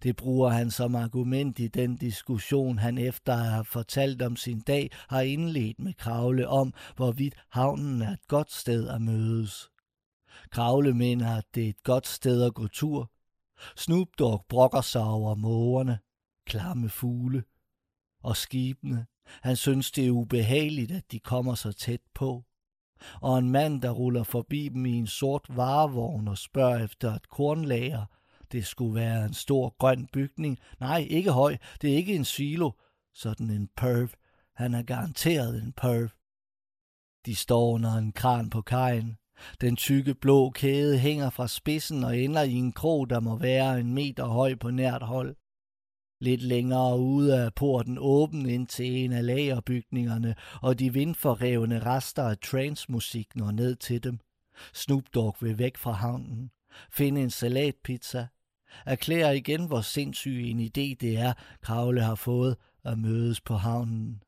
Det 0.02 0.16
bruger 0.16 0.48
han 0.48 0.70
som 0.70 0.94
argument 0.94 1.58
i 1.58 1.68
den 1.68 1.96
diskussion, 1.96 2.78
han 2.78 2.98
efter 2.98 3.32
at 3.32 3.46
have 3.46 3.64
fortalt 3.64 4.22
om 4.22 4.36
sin 4.36 4.60
dag, 4.60 4.90
har 5.08 5.20
indledt 5.20 5.80
med 5.80 5.94
Kravle 5.94 6.48
om, 6.48 6.74
hvorvidt 6.96 7.34
havnen 7.50 8.02
er 8.02 8.12
et 8.12 8.28
godt 8.28 8.52
sted 8.52 8.88
at 8.88 9.02
mødes. 9.02 9.70
Kravle 10.50 10.94
mener, 10.94 11.36
at 11.36 11.44
det 11.54 11.64
er 11.64 11.68
et 11.68 11.82
godt 11.82 12.06
sted 12.06 12.42
at 12.42 12.54
gå 12.54 12.66
tur, 12.66 13.10
Snoop 13.76 14.08
Dogg 14.18 14.44
brokker 14.48 14.80
sig 14.80 15.04
over 15.04 15.34
mågerne, 15.34 15.98
klamme 16.46 16.88
fugle 16.88 17.44
og 18.22 18.36
skibene. 18.36 19.06
Han 19.42 19.56
synes, 19.56 19.90
det 19.90 20.06
er 20.06 20.10
ubehageligt, 20.10 20.92
at 20.92 21.12
de 21.12 21.20
kommer 21.20 21.54
så 21.54 21.72
tæt 21.72 22.00
på. 22.14 22.44
Og 23.20 23.38
en 23.38 23.50
mand, 23.50 23.82
der 23.82 23.90
ruller 23.90 24.22
forbi 24.22 24.68
dem 24.68 24.86
i 24.86 24.92
en 24.92 25.06
sort 25.06 25.46
varevogn 25.48 26.28
og 26.28 26.38
spørger 26.38 26.84
efter 26.84 27.14
et 27.14 27.28
kornlager. 27.28 28.04
Det 28.52 28.66
skulle 28.66 28.94
være 28.94 29.24
en 29.24 29.34
stor 29.34 29.76
grøn 29.78 30.08
bygning. 30.12 30.58
Nej, 30.80 31.06
ikke 31.10 31.32
høj. 31.32 31.56
Det 31.82 31.92
er 31.92 31.96
ikke 31.96 32.14
en 32.14 32.24
silo. 32.24 32.70
Sådan 33.14 33.50
en 33.50 33.68
perv. 33.76 34.08
Han 34.54 34.74
er 34.74 34.82
garanteret 34.82 35.62
en 35.62 35.72
perv. 35.72 36.08
De 37.26 37.34
står 37.34 37.72
under 37.72 37.94
en 37.94 38.12
kran 38.12 38.50
på 38.50 38.62
kajen. 38.62 39.18
Den 39.60 39.76
tykke 39.76 40.14
blå 40.14 40.50
kæde 40.50 40.98
hænger 40.98 41.30
fra 41.30 41.48
spidsen 41.48 42.04
og 42.04 42.18
ender 42.18 42.42
i 42.42 42.52
en 42.52 42.72
krog, 42.72 43.10
der 43.10 43.20
må 43.20 43.36
være 43.36 43.80
en 43.80 43.94
meter 43.94 44.26
høj 44.26 44.54
på 44.54 44.70
nært 44.70 45.02
hold. 45.02 45.36
Lidt 46.20 46.42
længere 46.42 46.98
ude 46.98 47.36
er 47.36 47.50
porten 47.50 47.98
åben 48.00 48.48
ind 48.48 48.66
til 48.66 49.04
en 49.04 49.12
af 49.12 49.26
lagerbygningerne, 49.26 50.34
og 50.62 50.78
de 50.78 50.92
vindforrevne 50.92 51.78
rester 51.86 52.22
af 52.22 52.38
transmusik 52.38 53.36
når 53.36 53.50
ned 53.50 53.76
til 53.76 54.04
dem. 54.04 54.18
Snoop 54.74 55.02
Dogg 55.14 55.36
vil 55.40 55.58
væk 55.58 55.76
fra 55.76 55.92
havnen. 55.92 56.50
Finde 56.92 57.22
en 57.22 57.30
salatpizza. 57.30 58.26
Erklærer 58.86 59.32
igen, 59.32 59.66
hvor 59.66 59.80
sindssyg 59.80 60.42
en 60.44 60.60
idé 60.60 60.96
det 61.00 61.18
er, 61.18 61.32
Kravle 61.62 62.02
har 62.02 62.14
fået 62.14 62.56
at 62.84 62.98
mødes 62.98 63.40
på 63.40 63.54
havnen. 63.54 64.22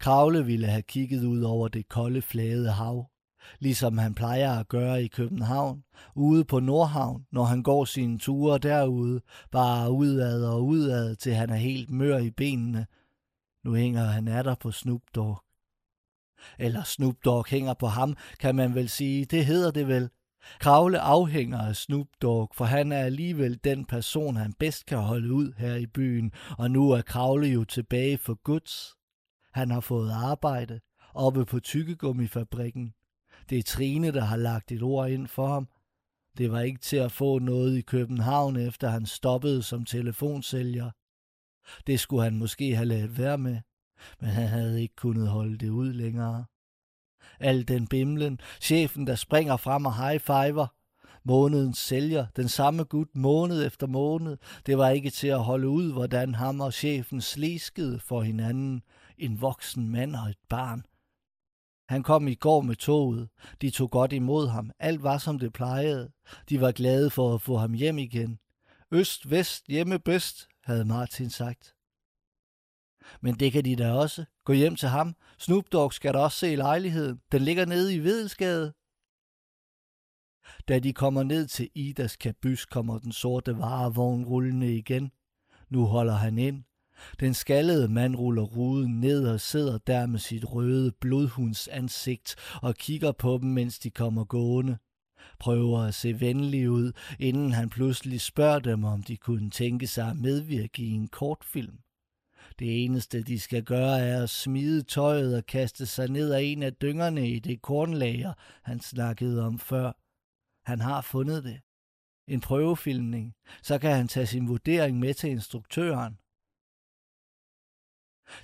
Kravle 0.00 0.46
ville 0.46 0.66
have 0.66 0.82
kigget 0.82 1.24
ud 1.24 1.42
over 1.42 1.68
det 1.68 1.88
kolde 1.88 2.22
flade 2.22 2.70
hav 2.70 3.10
ligesom 3.58 3.98
han 3.98 4.14
plejer 4.14 4.52
at 4.52 4.68
gøre 4.68 5.02
i 5.02 5.08
København, 5.08 5.84
ude 6.14 6.44
på 6.44 6.60
Nordhavn, 6.60 7.26
når 7.32 7.44
han 7.44 7.62
går 7.62 7.84
sine 7.84 8.18
ture 8.18 8.58
derude, 8.58 9.20
bare 9.50 9.92
udad 9.92 10.44
og 10.44 10.66
udad, 10.66 11.16
til 11.16 11.34
han 11.34 11.50
er 11.50 11.56
helt 11.56 11.90
mør 11.90 12.18
i 12.18 12.30
benene. 12.30 12.86
Nu 13.64 13.74
hænger 13.74 14.04
han 14.04 14.28
af 14.28 14.44
der 14.44 14.54
på 14.54 14.70
Snoop 14.70 15.02
Dogg. 15.14 15.42
Eller 16.58 16.82
Snoop 16.82 17.14
Dogg 17.24 17.46
hænger 17.48 17.74
på 17.74 17.86
ham, 17.86 18.16
kan 18.40 18.54
man 18.54 18.74
vel 18.74 18.88
sige. 18.88 19.24
Det 19.24 19.46
hedder 19.46 19.70
det 19.70 19.88
vel. 19.88 20.10
Kravle 20.60 21.00
afhænger 21.00 21.58
af 21.58 21.76
Snoop 21.76 22.06
Dogg, 22.22 22.54
for 22.54 22.64
han 22.64 22.92
er 22.92 22.98
alligevel 22.98 23.60
den 23.64 23.84
person, 23.84 24.36
han 24.36 24.52
bedst 24.52 24.86
kan 24.86 24.98
holde 24.98 25.32
ud 25.32 25.52
her 25.58 25.74
i 25.74 25.86
byen, 25.86 26.32
og 26.58 26.70
nu 26.70 26.90
er 26.90 27.02
Kravle 27.02 27.46
jo 27.46 27.64
tilbage 27.64 28.18
for 28.18 28.34
Guds. 28.34 28.94
Han 29.52 29.70
har 29.70 29.80
fået 29.80 30.10
arbejde 30.10 30.80
oppe 31.14 31.44
på 31.44 31.60
tykkegummifabrikken. 31.60 32.94
Det 33.50 33.58
er 33.58 33.62
Trine, 33.62 34.12
der 34.12 34.24
har 34.24 34.36
lagt 34.36 34.72
et 34.72 34.82
ord 34.82 35.10
ind 35.10 35.26
for 35.26 35.46
ham. 35.46 35.68
Det 36.38 36.52
var 36.52 36.60
ikke 36.60 36.80
til 36.80 36.96
at 36.96 37.12
få 37.12 37.38
noget 37.38 37.78
i 37.78 37.80
København, 37.80 38.56
efter 38.56 38.88
han 38.88 39.06
stoppede 39.06 39.62
som 39.62 39.84
telefonsælger. 39.84 40.90
Det 41.86 42.00
skulle 42.00 42.24
han 42.24 42.36
måske 42.36 42.76
have 42.76 42.86
lavet 42.86 43.18
være 43.18 43.38
med, 43.38 43.58
men 44.20 44.30
han 44.30 44.48
havde 44.48 44.82
ikke 44.82 44.96
kunnet 44.96 45.28
holde 45.28 45.58
det 45.58 45.68
ud 45.68 45.92
længere. 45.92 46.44
Al 47.40 47.68
den 47.68 47.86
bimlen, 47.86 48.40
chefen, 48.60 49.06
der 49.06 49.14
springer 49.14 49.56
frem 49.56 49.86
og 49.86 49.96
high-fiver, 49.96 50.66
månedens 51.24 51.78
sælger, 51.78 52.26
den 52.36 52.48
samme 52.48 52.84
gut 52.84 53.08
måned 53.14 53.66
efter 53.66 53.86
måned. 53.86 54.36
Det 54.66 54.78
var 54.78 54.88
ikke 54.88 55.10
til 55.10 55.28
at 55.28 55.44
holde 55.44 55.68
ud, 55.68 55.92
hvordan 55.92 56.34
ham 56.34 56.60
og 56.60 56.72
chefen 56.72 57.20
sliskede 57.20 58.00
for 58.00 58.22
hinanden, 58.22 58.82
en 59.18 59.40
voksen 59.40 59.88
mand 59.88 60.16
og 60.16 60.30
et 60.30 60.38
barn. 60.48 60.84
Han 61.88 62.02
kom 62.02 62.28
i 62.28 62.34
går 62.34 62.60
med 62.60 62.76
toget. 62.76 63.28
De 63.60 63.70
tog 63.70 63.90
godt 63.90 64.12
imod 64.12 64.48
ham. 64.48 64.70
Alt 64.78 65.02
var 65.02 65.18
som 65.18 65.38
det 65.38 65.52
plejede. 65.52 66.12
De 66.48 66.60
var 66.60 66.72
glade 66.72 67.10
for 67.10 67.34
at 67.34 67.42
få 67.42 67.56
ham 67.56 67.72
hjem 67.72 67.98
igen. 67.98 68.38
Øst, 68.90 69.30
vest, 69.30 69.66
hjemme 69.66 69.98
bedst, 69.98 70.48
havde 70.64 70.84
Martin 70.84 71.30
sagt. 71.30 71.74
Men 73.20 73.34
det 73.34 73.52
kan 73.52 73.64
de 73.64 73.76
da 73.76 73.92
også. 73.92 74.24
Gå 74.44 74.52
hjem 74.52 74.76
til 74.76 74.88
ham. 74.88 75.16
Snoop 75.38 75.64
Dogg 75.72 75.92
skal 75.92 76.14
da 76.14 76.18
også 76.18 76.38
se 76.38 76.56
lejligheden. 76.56 77.20
Den 77.32 77.42
ligger 77.42 77.64
nede 77.64 77.94
i 77.94 77.98
Vedelsgade. 77.98 78.74
Da 80.68 80.78
de 80.78 80.92
kommer 80.92 81.22
ned 81.22 81.46
til 81.46 81.70
Idas 81.74 82.16
kabys, 82.16 82.64
kommer 82.64 82.98
den 82.98 83.12
sorte 83.12 83.58
varevogn 83.58 84.24
rullende 84.24 84.76
igen. 84.76 85.12
Nu 85.68 85.86
holder 85.86 86.14
han 86.14 86.38
ind. 86.38 86.64
Den 87.20 87.34
skaldede 87.34 87.88
mand 87.88 88.16
ruller 88.16 88.42
ruden 88.42 89.00
ned 89.00 89.28
og 89.28 89.40
sidder 89.40 89.78
der 89.78 90.06
med 90.06 90.18
sit 90.18 90.52
røde 90.52 90.92
blodhunds 91.00 91.68
ansigt 91.68 92.36
og 92.62 92.74
kigger 92.74 93.12
på 93.12 93.38
dem, 93.42 93.50
mens 93.50 93.78
de 93.78 93.90
kommer 93.90 94.24
gående. 94.24 94.78
Prøver 95.38 95.78
at 95.78 95.94
se 95.94 96.20
venlig 96.20 96.70
ud, 96.70 96.92
inden 97.18 97.52
han 97.52 97.70
pludselig 97.70 98.20
spørger 98.20 98.58
dem, 98.58 98.84
om 98.84 99.02
de 99.02 99.16
kunne 99.16 99.50
tænke 99.50 99.86
sig 99.86 100.10
at 100.10 100.16
medvirke 100.16 100.82
i 100.82 100.90
en 100.90 101.08
kortfilm. 101.08 101.78
Det 102.58 102.84
eneste, 102.84 103.22
de 103.22 103.40
skal 103.40 103.64
gøre, 103.64 104.00
er 104.00 104.22
at 104.22 104.30
smide 104.30 104.82
tøjet 104.82 105.36
og 105.36 105.46
kaste 105.46 105.86
sig 105.86 106.08
ned 106.08 106.32
af 106.32 106.42
en 106.42 106.62
af 106.62 106.74
dyngerne 106.74 107.28
i 107.28 107.38
det 107.38 107.62
kornlager, 107.62 108.32
han 108.62 108.80
snakkede 108.80 109.42
om 109.42 109.58
før. 109.58 109.92
Han 110.70 110.80
har 110.80 111.00
fundet 111.00 111.44
det. 111.44 111.60
En 112.28 112.40
prøvefilmning. 112.40 113.34
Så 113.62 113.78
kan 113.78 113.96
han 113.96 114.08
tage 114.08 114.26
sin 114.26 114.48
vurdering 114.48 114.98
med 114.98 115.14
til 115.14 115.30
instruktøren. 115.30 116.18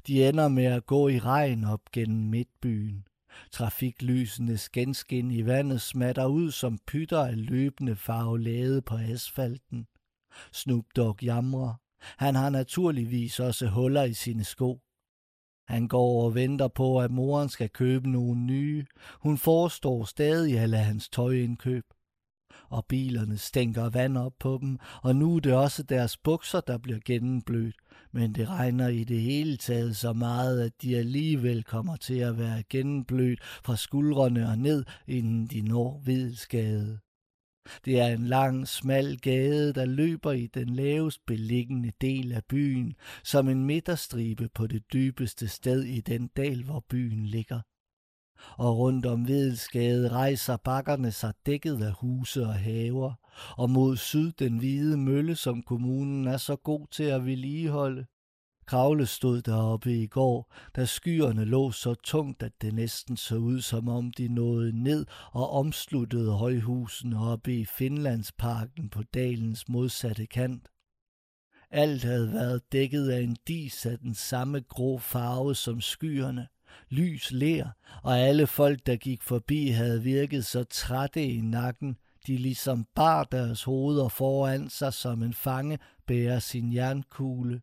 De 0.06 0.28
ender 0.28 0.48
med 0.48 0.64
at 0.64 0.86
gå 0.86 1.08
i 1.08 1.18
regn 1.18 1.64
op 1.64 1.80
gennem 1.92 2.30
midtbyen. 2.30 3.06
Trafiklysenes 3.52 4.68
genskin 4.68 5.30
i 5.30 5.46
vandet 5.46 5.80
smatter 5.80 6.26
ud 6.26 6.50
som 6.50 6.78
pytter 6.86 7.24
af 7.24 7.46
løbende 7.46 7.96
farvelade 7.96 8.82
på 8.82 8.96
asfalten. 8.96 9.86
Snoop 10.52 10.84
Dogg 10.96 11.22
jamrer. 11.22 11.74
Han 12.00 12.34
har 12.34 12.50
naturligvis 12.50 13.40
også 13.40 13.68
huller 13.68 14.02
i 14.02 14.12
sine 14.12 14.44
sko. 14.44 14.80
Han 15.68 15.88
går 15.88 16.24
og 16.24 16.34
venter 16.34 16.68
på, 16.68 17.00
at 17.00 17.10
moren 17.10 17.48
skal 17.48 17.70
købe 17.70 18.10
nogle 18.10 18.40
nye. 18.40 18.84
Hun 19.20 19.38
forestår 19.38 20.04
stadig 20.04 20.58
at 20.58 20.78
hans 20.78 21.08
tøjindkøb. 21.08 21.84
Og 22.68 22.86
bilerne 22.86 23.38
stænker 23.38 23.90
vand 23.90 24.16
op 24.16 24.32
på 24.40 24.58
dem, 24.62 24.78
og 25.02 25.16
nu 25.16 25.36
er 25.36 25.40
det 25.40 25.52
også 25.54 25.82
deres 25.82 26.16
bukser, 26.16 26.60
der 26.60 26.78
bliver 26.78 26.98
gennemblødt. 27.04 27.76
Men 28.12 28.34
det 28.34 28.48
regner 28.48 28.88
i 28.88 29.04
det 29.04 29.20
hele 29.20 29.56
taget 29.56 29.96
så 29.96 30.12
meget, 30.12 30.60
at 30.60 30.72
de 30.82 30.96
alligevel 30.96 31.64
kommer 31.64 31.96
til 31.96 32.18
at 32.18 32.38
være 32.38 32.62
gennemblødt 32.70 33.40
fra 33.42 33.76
skuldrene 33.76 34.48
og 34.48 34.58
ned, 34.58 34.84
inden 35.06 35.46
de 35.46 35.60
når 35.60 36.00
Hvidskade. 36.04 36.98
Det 37.84 38.00
er 38.00 38.06
en 38.06 38.26
lang, 38.26 38.68
smal 38.68 39.18
gade, 39.18 39.72
der 39.72 39.84
løber 39.84 40.32
i 40.32 40.46
den 40.46 40.68
lavest 40.68 41.26
beliggende 41.26 41.92
del 42.00 42.32
af 42.32 42.44
byen, 42.44 42.94
som 43.24 43.48
en 43.48 43.64
midterstribe 43.64 44.48
på 44.54 44.66
det 44.66 44.92
dybeste 44.92 45.48
sted 45.48 45.82
i 45.82 46.00
den 46.00 46.26
dal, 46.26 46.62
hvor 46.62 46.84
byen 46.88 47.26
ligger. 47.26 47.60
Og 48.58 48.78
rundt 48.78 49.06
om 49.06 49.28
Vedelsgade 49.28 50.08
rejser 50.08 50.56
bakkerne 50.56 51.12
sig 51.12 51.32
dækket 51.46 51.82
af 51.82 51.92
huse 51.92 52.42
og 52.42 52.54
haver, 52.54 53.12
og 53.56 53.70
mod 53.70 53.96
syd 53.96 54.32
den 54.32 54.58
hvide 54.58 54.96
mølle, 54.96 55.36
som 55.36 55.62
kommunen 55.62 56.26
er 56.26 56.36
så 56.36 56.56
god 56.56 56.86
til 56.92 57.04
at 57.04 57.26
vedligeholde. 57.26 58.06
Kravle 58.66 59.06
stod 59.06 59.42
deroppe 59.42 60.02
i 60.02 60.06
går, 60.06 60.54
da 60.76 60.84
skyerne 60.84 61.44
lå 61.44 61.70
så 61.70 61.94
tungt, 61.94 62.42
at 62.42 62.52
det 62.62 62.74
næsten 62.74 63.16
så 63.16 63.36
ud, 63.36 63.60
som 63.60 63.88
om 63.88 64.12
de 64.12 64.28
nåede 64.28 64.82
ned 64.82 65.06
og 65.32 65.50
omsluttede 65.50 66.32
højhusene 66.32 67.30
oppe 67.30 67.54
i 67.60 67.64
Finlandsparken 67.64 68.88
på 68.90 69.02
dalens 69.02 69.68
modsatte 69.68 70.26
kant. 70.26 70.68
Alt 71.70 72.04
havde 72.04 72.32
været 72.32 72.72
dækket 72.72 73.08
af 73.08 73.20
en 73.20 73.36
dis 73.48 73.86
af 73.86 73.98
den 73.98 74.14
samme 74.14 74.60
grå 74.60 74.98
farve 74.98 75.54
som 75.54 75.80
skyerne, 75.80 76.48
lys 76.88 77.32
ler, 77.32 77.68
og 78.02 78.18
alle 78.18 78.46
folk, 78.46 78.86
der 78.86 78.96
gik 78.96 79.22
forbi, 79.22 79.68
havde 79.68 80.02
virket 80.02 80.44
så 80.44 80.64
trætte 80.64 81.24
i 81.24 81.40
nakken, 81.40 81.96
de 82.26 82.36
ligesom 82.36 82.86
bar 82.94 83.24
deres 83.24 83.62
hoveder 83.62 84.08
foran 84.08 84.68
sig, 84.68 84.92
som 84.92 85.22
en 85.22 85.34
fange 85.34 85.78
bærer 86.06 86.38
sin 86.38 86.74
jernkugle. 86.74 87.60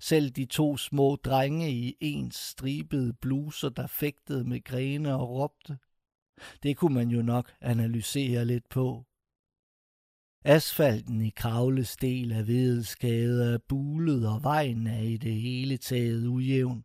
Selv 0.00 0.30
de 0.30 0.44
to 0.44 0.76
små 0.76 1.16
drenge 1.16 1.70
i 1.70 1.96
ens 2.00 2.36
stribede 2.36 3.12
bluser, 3.12 3.68
der 3.68 3.86
fægtede 3.86 4.44
med 4.44 4.64
grene 4.64 5.14
og 5.14 5.28
råbte. 5.28 5.78
Det 6.62 6.76
kunne 6.76 6.94
man 6.94 7.08
jo 7.08 7.22
nok 7.22 7.52
analysere 7.60 8.44
lidt 8.44 8.68
på. 8.68 9.04
Asfalten 10.44 11.20
i 11.20 11.30
Kravles 11.30 11.96
del 11.96 12.32
af 12.32 12.46
Vedeskade 12.46 13.54
er 13.54 13.58
bulet, 13.68 14.28
og 14.28 14.42
vejen 14.42 14.86
er 14.86 15.00
i 15.00 15.16
det 15.16 15.34
hele 15.34 15.76
taget 15.76 16.26
ujævn. 16.26 16.84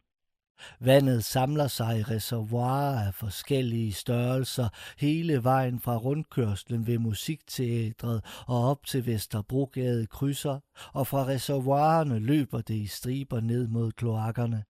Vandet 0.80 1.24
samler 1.24 1.68
sig 1.68 2.00
i 2.00 2.04
reservoirer 2.04 3.08
af 3.08 3.14
forskellige 3.14 3.94
størrelser 3.94 4.70
hele 4.98 5.44
vejen 5.44 5.80
fra 5.80 5.98
rundkørslen 5.98 6.88
ved 6.88 7.00
Musikteatret 7.00 8.26
og 8.48 8.70
op 8.70 8.86
til 8.86 9.06
Vesterbrogade 9.06 10.08
krydser, 10.08 10.60
og 10.94 11.08
fra 11.08 11.26
reservoirerne 11.26 12.20
løber 12.20 12.62
det 12.62 12.76
i 12.76 12.88
striber 12.88 13.40
ned 13.40 13.68
mod 13.68 13.92
kloakkerne. 13.92 14.64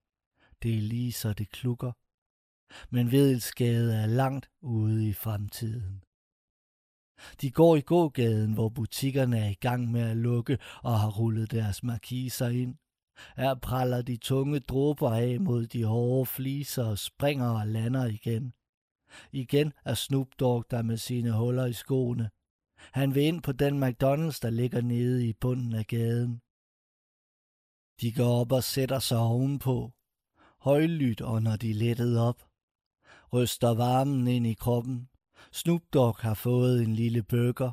Det 0.64 0.78
er 0.78 0.82
lige 0.82 1.14
så 1.14 1.34
det 1.34 1.50
klukker. 1.50 1.92
Men 2.90 3.12
Vedelsgade 3.12 3.96
er 3.96 4.06
langt 4.06 4.50
ude 4.62 5.10
i 5.10 5.14
fremtiden. 5.14 6.04
De 7.42 7.52
går 7.52 7.76
i 7.76 7.82
gågaden, 7.82 8.54
hvor 8.54 8.70
butikkerne 8.70 9.40
er 9.40 9.50
i 9.50 9.54
gang 9.54 9.92
med 9.92 10.02
at 10.02 10.18
lukke 10.18 10.58
og 10.84 11.00
har 11.00 11.10
rullet 11.10 11.52
deres 11.52 11.84
markiser 11.84 12.48
ind. 12.48 12.76
Her 13.38 13.56
praller 13.56 14.02
de 14.02 14.18
tunge 14.18 14.60
dråber 14.60 15.12
af 15.12 15.40
mod 15.40 15.68
de 15.68 15.84
hårde 15.84 16.26
fliser 16.26 16.86
og 16.86 16.98
springer 16.98 17.60
og 17.60 17.68
lander 17.68 18.06
igen. 18.06 18.54
Igen 19.32 19.74
er 19.86 19.94
Snoop 19.94 20.28
Dogg 20.40 20.66
der 20.72 20.82
med 20.82 20.98
sine 20.98 21.32
huller 21.32 21.66
i 21.66 21.74
skoene. 21.74 22.30
Han 22.78 23.16
vil 23.16 23.24
ind 23.24 23.42
på 23.42 23.52
den 23.52 23.84
McDonald's, 23.84 24.40
der 24.42 24.50
ligger 24.50 24.82
nede 24.82 25.28
i 25.28 25.34
bunden 25.34 25.74
af 25.74 25.86
gaden. 25.86 26.42
De 28.02 28.12
går 28.12 28.42
op 28.42 28.52
og 28.52 28.64
sætter 28.64 29.00
sig 29.00 29.18
ovenpå. 29.18 29.92
Højlydt 30.60 31.22
ånder 31.22 31.56
de 31.56 31.74
lettet 31.74 32.20
op. 32.20 32.50
Ryster 33.34 33.70
varmen 33.70 34.28
ind 34.28 34.48
i 34.48 34.54
kroppen. 34.54 35.10
Snoop 35.52 35.82
Dogg 35.94 36.18
har 36.20 36.34
fået 36.34 36.82
en 36.82 36.94
lille 36.94 37.24
burger. 37.24 37.72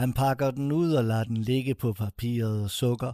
Han 0.00 0.12
pakker 0.12 0.50
den 0.50 0.72
ud 0.72 0.92
og 0.92 1.04
lader 1.04 1.24
den 1.24 1.36
ligge 1.36 1.74
på 1.74 1.92
papiret 1.92 2.62
og 2.62 2.70
sukker. 2.70 3.12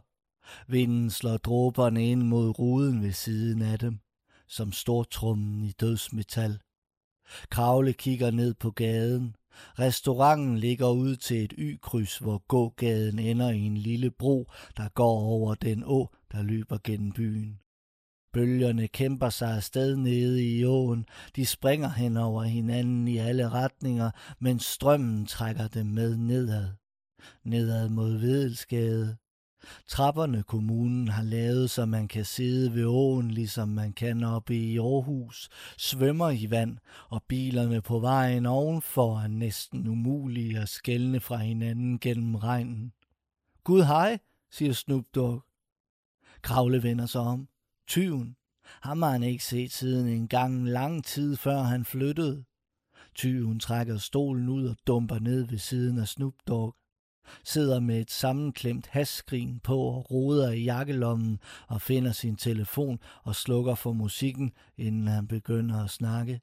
Vinden 0.69 1.11
slår 1.11 1.37
dråberne 1.37 2.11
ind 2.11 2.23
mod 2.23 2.59
ruden 2.59 3.03
ved 3.03 3.13
siden 3.13 3.63
af 3.63 3.79
dem, 3.79 3.99
som 4.49 4.73
stortrummen 4.73 5.65
i 5.65 5.73
dødsmetal. 5.73 6.59
Kravle 7.51 7.93
kigger 7.93 8.31
ned 8.31 8.55
på 8.55 8.71
gaden. 8.71 9.37
Restauranten 9.79 10.59
ligger 10.59 10.89
ud 10.89 11.17
til 11.17 11.45
et 11.45 11.55
y-kryds, 11.59 12.19
hvor 12.19 12.45
gågaden 12.49 13.19
ender 13.19 13.51
i 13.51 13.61
en 13.61 13.77
lille 13.77 14.11
bro, 14.11 14.51
der 14.77 14.89
går 14.89 15.19
over 15.19 15.55
den 15.55 15.85
å, 15.85 16.09
der 16.33 16.43
løber 16.43 16.79
gennem 16.85 17.13
byen. 17.13 17.61
Bølgerne 18.33 18.89
kæmper 18.89 19.31
sig 19.31 19.57
afsted 19.57 19.97
nede 19.97 20.45
i 20.45 20.65
åen. 20.65 21.07
De 21.37 21.47
springer 21.47 21.89
hen 21.89 22.17
over 22.17 22.43
hinanden 22.43 23.09
i 23.09 23.17
alle 23.17 23.49
retninger, 23.49 24.11
mens 24.39 24.65
strømmen 24.65 25.27
trækker 25.27 25.69
dem 25.69 25.87
med 25.87 26.17
nedad. 26.17 26.69
Nedad 27.45 27.89
mod 27.89 28.19
Vedelsgade, 28.19 29.17
Trapperne 29.89 30.43
kommunen 30.43 31.09
har 31.09 31.23
lavet, 31.23 31.71
så 31.71 31.87
man 31.87 32.09
kan 32.09 32.25
sidde 32.25 32.75
ved 32.75 32.85
åen, 32.85 33.31
ligesom 33.31 33.69
man 33.69 33.93
kan 33.93 34.25
oppe 34.25 34.57
i 34.57 34.79
Aarhus, 34.79 35.49
svømmer 35.79 36.31
i 36.31 36.51
vand, 36.51 36.79
og 37.09 37.23
bilerne 37.29 37.83
på 37.83 37.99
vejen 37.99 38.47
ovenfor 38.47 39.19
er 39.19 39.29
næsten 39.29 39.87
umulige 39.87 40.59
at 40.61 40.69
skælne 40.69 41.21
fra 41.21 41.37
hinanden 41.37 41.99
gennem 41.99 42.35
regnen. 42.35 42.93
Gud 43.65 43.83
hej, 43.83 44.19
siger 44.51 44.73
Snoop 44.73 45.05
Dogg. 45.15 45.43
Kravle 46.43 46.83
vender 46.83 47.07
sig 47.07 47.21
om. 47.21 47.49
Tyven. 47.89 48.37
Ham 48.83 49.03
har 49.03 49.11
han 49.11 49.23
ikke 49.23 49.45
set 49.45 49.73
siden 49.73 50.09
en 50.09 50.29
gang 50.29 50.69
lang 50.69 51.05
tid 51.05 51.37
før 51.37 51.63
han 51.63 51.85
flyttede. 51.85 52.45
Tyven 53.15 53.61
trækker 53.61 53.99
stolen 53.99 54.49
ud 54.49 54.67
og 54.67 54.77
dumper 54.87 55.19
ned 55.19 55.47
ved 55.47 55.59
siden 55.59 55.99
af 55.99 56.09
Snoop 56.09 56.35
Dogg 56.49 56.77
sidder 57.45 57.81
med 57.81 58.01
et 58.01 58.11
sammenklemt 58.11 58.87
hasskrin 58.87 59.61
på 59.61 59.79
og 59.79 60.11
roder 60.11 60.51
i 60.51 60.63
jakkelommen 60.63 61.41
og 61.69 61.83
finder 61.83 62.13
sin 62.13 62.37
telefon 62.37 62.99
og 63.23 63.35
slukker 63.35 63.75
for 63.75 63.93
musikken, 63.93 64.53
inden 64.79 65.09
han 65.09 65.27
begynder 65.27 65.85
at 65.85 65.91
snakke. 65.91 66.41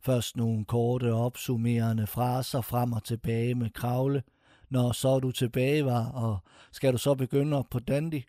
Først 0.00 0.36
nogle 0.36 0.64
korte 0.64 1.12
opsummerende 1.12 2.06
fraser 2.06 2.60
frem 2.60 2.92
og 2.92 3.04
tilbage 3.04 3.54
med 3.54 3.70
kravle. 3.70 4.22
Når 4.70 4.92
så 4.92 5.08
er 5.08 5.20
du 5.20 5.32
tilbage, 5.32 5.84
var, 5.84 6.08
og 6.08 6.38
skal 6.72 6.92
du 6.92 6.98
så 6.98 7.14
begynde 7.14 7.56
op 7.56 7.66
på 7.70 7.78
dandy? 7.78 8.22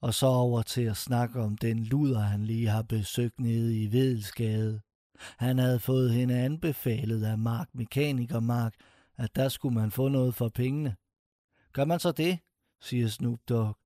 Og 0.00 0.14
så 0.14 0.26
over 0.26 0.62
til 0.62 0.82
at 0.82 0.96
snakke 0.96 1.40
om 1.40 1.56
den 1.56 1.84
luder, 1.84 2.20
han 2.20 2.44
lige 2.44 2.68
har 2.68 2.82
besøgt 2.82 3.40
nede 3.40 3.82
i 3.82 3.92
Vedelsgade. 3.92 4.80
Han 5.38 5.58
havde 5.58 5.78
fået 5.78 6.12
hende 6.12 6.38
anbefalet 6.38 7.24
af 7.24 7.38
Mark 7.38 7.68
Mekaniker 7.74 8.40
Mark, 8.40 8.74
at 9.16 9.36
der 9.36 9.48
skulle 9.48 9.74
man 9.74 9.90
få 9.90 10.08
noget 10.08 10.34
for 10.34 10.48
pengene. 10.48 10.96
Gør 11.72 11.84
man 11.84 12.00
så 12.00 12.12
det, 12.12 12.38
siger 12.80 13.08
Snoop 13.08 13.38
Dogg. 13.48 13.76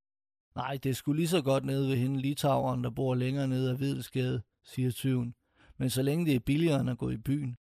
Nej, 0.56 0.78
det 0.82 0.96
skulle 0.96 1.20
lige 1.20 1.28
så 1.28 1.42
godt 1.42 1.64
nede 1.64 1.88
ved 1.88 1.96
hende 1.96 2.20
litaueren, 2.20 2.84
der 2.84 2.90
bor 2.90 3.14
længere 3.14 3.48
nede 3.48 3.70
af 3.70 3.76
Hvidskade, 3.76 4.42
siger 4.64 4.90
tyven. 4.90 5.34
Men 5.76 5.90
så 5.90 6.02
længe 6.02 6.26
det 6.26 6.34
er 6.34 6.40
billigere 6.40 6.80
end 6.80 6.90
at 6.90 6.98
gå 6.98 7.10
i 7.10 7.16
byen. 7.16 7.56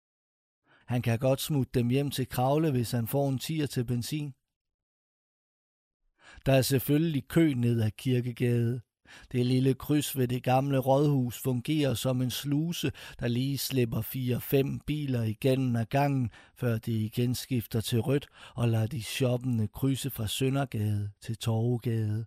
Han 0.86 1.02
kan 1.02 1.18
godt 1.18 1.40
smutte 1.40 1.72
dem 1.74 1.88
hjem 1.88 2.10
til 2.10 2.28
Kravle, 2.28 2.70
hvis 2.70 2.90
han 2.90 3.06
får 3.06 3.28
en 3.28 3.38
tier 3.38 3.66
til 3.66 3.84
benzin. 3.84 4.34
Der 6.46 6.52
er 6.52 6.62
selvfølgelig 6.62 7.28
kø 7.28 7.54
ned 7.54 7.80
ad 7.80 7.90
Kirkegade. 7.90 8.80
Det 9.32 9.46
lille 9.46 9.74
kryds 9.74 10.16
ved 10.16 10.28
det 10.28 10.42
gamle 10.42 10.78
rådhus 10.78 11.38
fungerer 11.38 11.94
som 11.94 12.22
en 12.22 12.30
sluse, 12.30 12.92
der 13.20 13.28
lige 13.28 13.58
slipper 13.58 14.00
fire-fem 14.00 14.80
biler 14.86 15.22
igennem 15.22 15.76
ad 15.76 15.86
gangen, 15.86 16.30
før 16.54 16.78
de 16.78 16.92
igen 16.92 17.34
skifter 17.34 17.80
til 17.80 18.00
rødt 18.00 18.26
og 18.54 18.68
lader 18.68 18.86
de 18.86 19.02
shoppende 19.02 19.68
krydse 19.68 20.10
fra 20.10 20.26
Søndergade 20.26 21.10
til 21.20 21.36
Torvegade. 21.36 22.24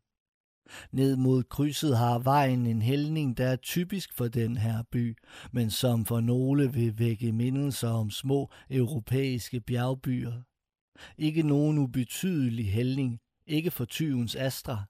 Ned 0.92 1.16
mod 1.16 1.44
krydset 1.44 1.98
har 1.98 2.20
vejen 2.20 2.66
en 2.66 2.82
hældning, 2.82 3.38
der 3.38 3.48
er 3.48 3.56
typisk 3.56 4.14
for 4.14 4.28
den 4.28 4.58
her 4.58 4.84
by, 4.92 5.18
men 5.52 5.70
som 5.70 6.06
for 6.06 6.20
nogle 6.20 6.74
vil 6.74 7.00
vække 7.00 7.32
mindelser 7.32 7.90
om 7.90 8.12
små 8.12 8.52
europæiske 8.70 9.60
bjergbyer. 9.60 10.34
Ikke 11.18 11.44
nogen 11.44 11.78
ubetydelig 11.78 12.72
hældning, 12.72 13.20
ikke 13.48 13.72
for 13.72 13.86
tyvens 13.86 14.36
astra, 14.36 14.84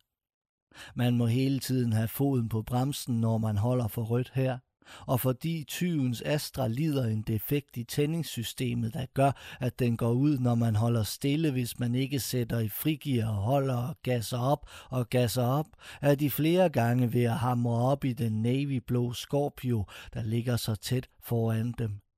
man 0.96 1.18
må 1.18 1.26
hele 1.26 1.60
tiden 1.60 1.94
have 1.94 2.08
foden 2.08 2.50
på 2.50 2.62
bremsen, 2.62 3.22
når 3.22 3.38
man 3.38 3.58
holder 3.58 3.88
for 3.88 4.04
rødt 4.04 4.32
her. 4.34 4.58
og 5.06 5.20
fordi 5.20 5.64
tyvens 5.68 6.22
Astra 6.26 6.68
lider 6.68 7.06
en 7.06 7.22
defekt 7.22 7.78
i 7.78 7.84
tændingssystemet, 7.84 8.94
der 8.94 9.06
gør, 9.14 9.32
at 9.60 9.80
den 9.80 9.98
går 9.98 10.12
ud, 10.12 10.38
når 10.38 10.56
man 10.56 10.76
holder 10.76 11.04
stille, 11.04 11.52
hvis 11.52 11.80
man 11.80 11.96
ikke 11.96 12.20
sætter 12.20 12.60
i 12.60 12.70
frigir 12.70 13.28
og 13.28 13.34
holder 13.34 13.76
og 13.76 13.96
gasser 14.04 14.38
op 14.38 14.70
og 14.90 15.10
gasser 15.10 15.44
op, 15.44 15.68
er 16.02 16.16
de 16.16 16.32
flere 16.32 16.70
gange 16.70 17.14
ved 17.14 17.24
at 17.24 17.38
hamre 17.38 17.92
op 17.92 18.06
i 18.06 18.14
den 18.14 18.42
navy-blå 18.42 19.14
Scorpio, 19.14 19.86
der 20.14 20.24
ligger 20.24 20.58
så 20.58 20.76
tæt 20.76 21.10
foran 21.24 21.74
dem. 21.78 22.09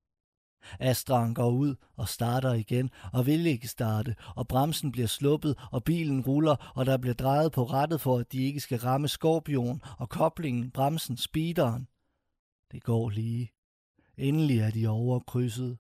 Astran 0.80 1.34
går 1.34 1.50
ud 1.50 1.76
og 1.96 2.08
starter 2.08 2.54
igen, 2.54 2.90
og 3.14 3.26
vil 3.26 3.46
ikke 3.46 3.68
starte, 3.68 4.16
og 4.36 4.48
bremsen 4.48 4.92
bliver 4.92 5.08
sluppet, 5.08 5.56
og 5.72 5.84
bilen 5.84 6.22
ruller, 6.22 6.72
og 6.76 6.86
der 6.86 6.98
bliver 6.98 7.14
drejet 7.14 7.52
på 7.52 7.64
rettet 7.64 8.02
for, 8.02 8.18
at 8.18 8.32
de 8.32 8.44
ikke 8.44 8.60
skal 8.60 8.80
ramme 8.80 9.08
skorpion, 9.08 9.82
og 9.98 10.10
koblingen, 10.10 10.72
bremsen, 10.72 11.18
speederen. 11.18 11.88
Det 12.72 12.84
går 12.84 13.10
lige. 13.10 13.52
Endelig 14.18 14.60
er 14.60 14.72
de 14.72 14.88
over 14.88 15.20
krydset. 15.20 15.78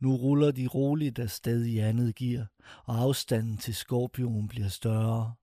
Nu 0.00 0.16
ruller 0.16 0.50
de 0.50 0.66
roligt 0.66 1.18
afsted 1.18 1.64
i 1.64 1.78
andet 1.78 2.14
gear, 2.14 2.46
og 2.84 2.98
afstanden 2.98 3.58
til 3.58 3.74
skorpionen 3.74 4.48
bliver 4.48 4.68
større. 4.68 5.34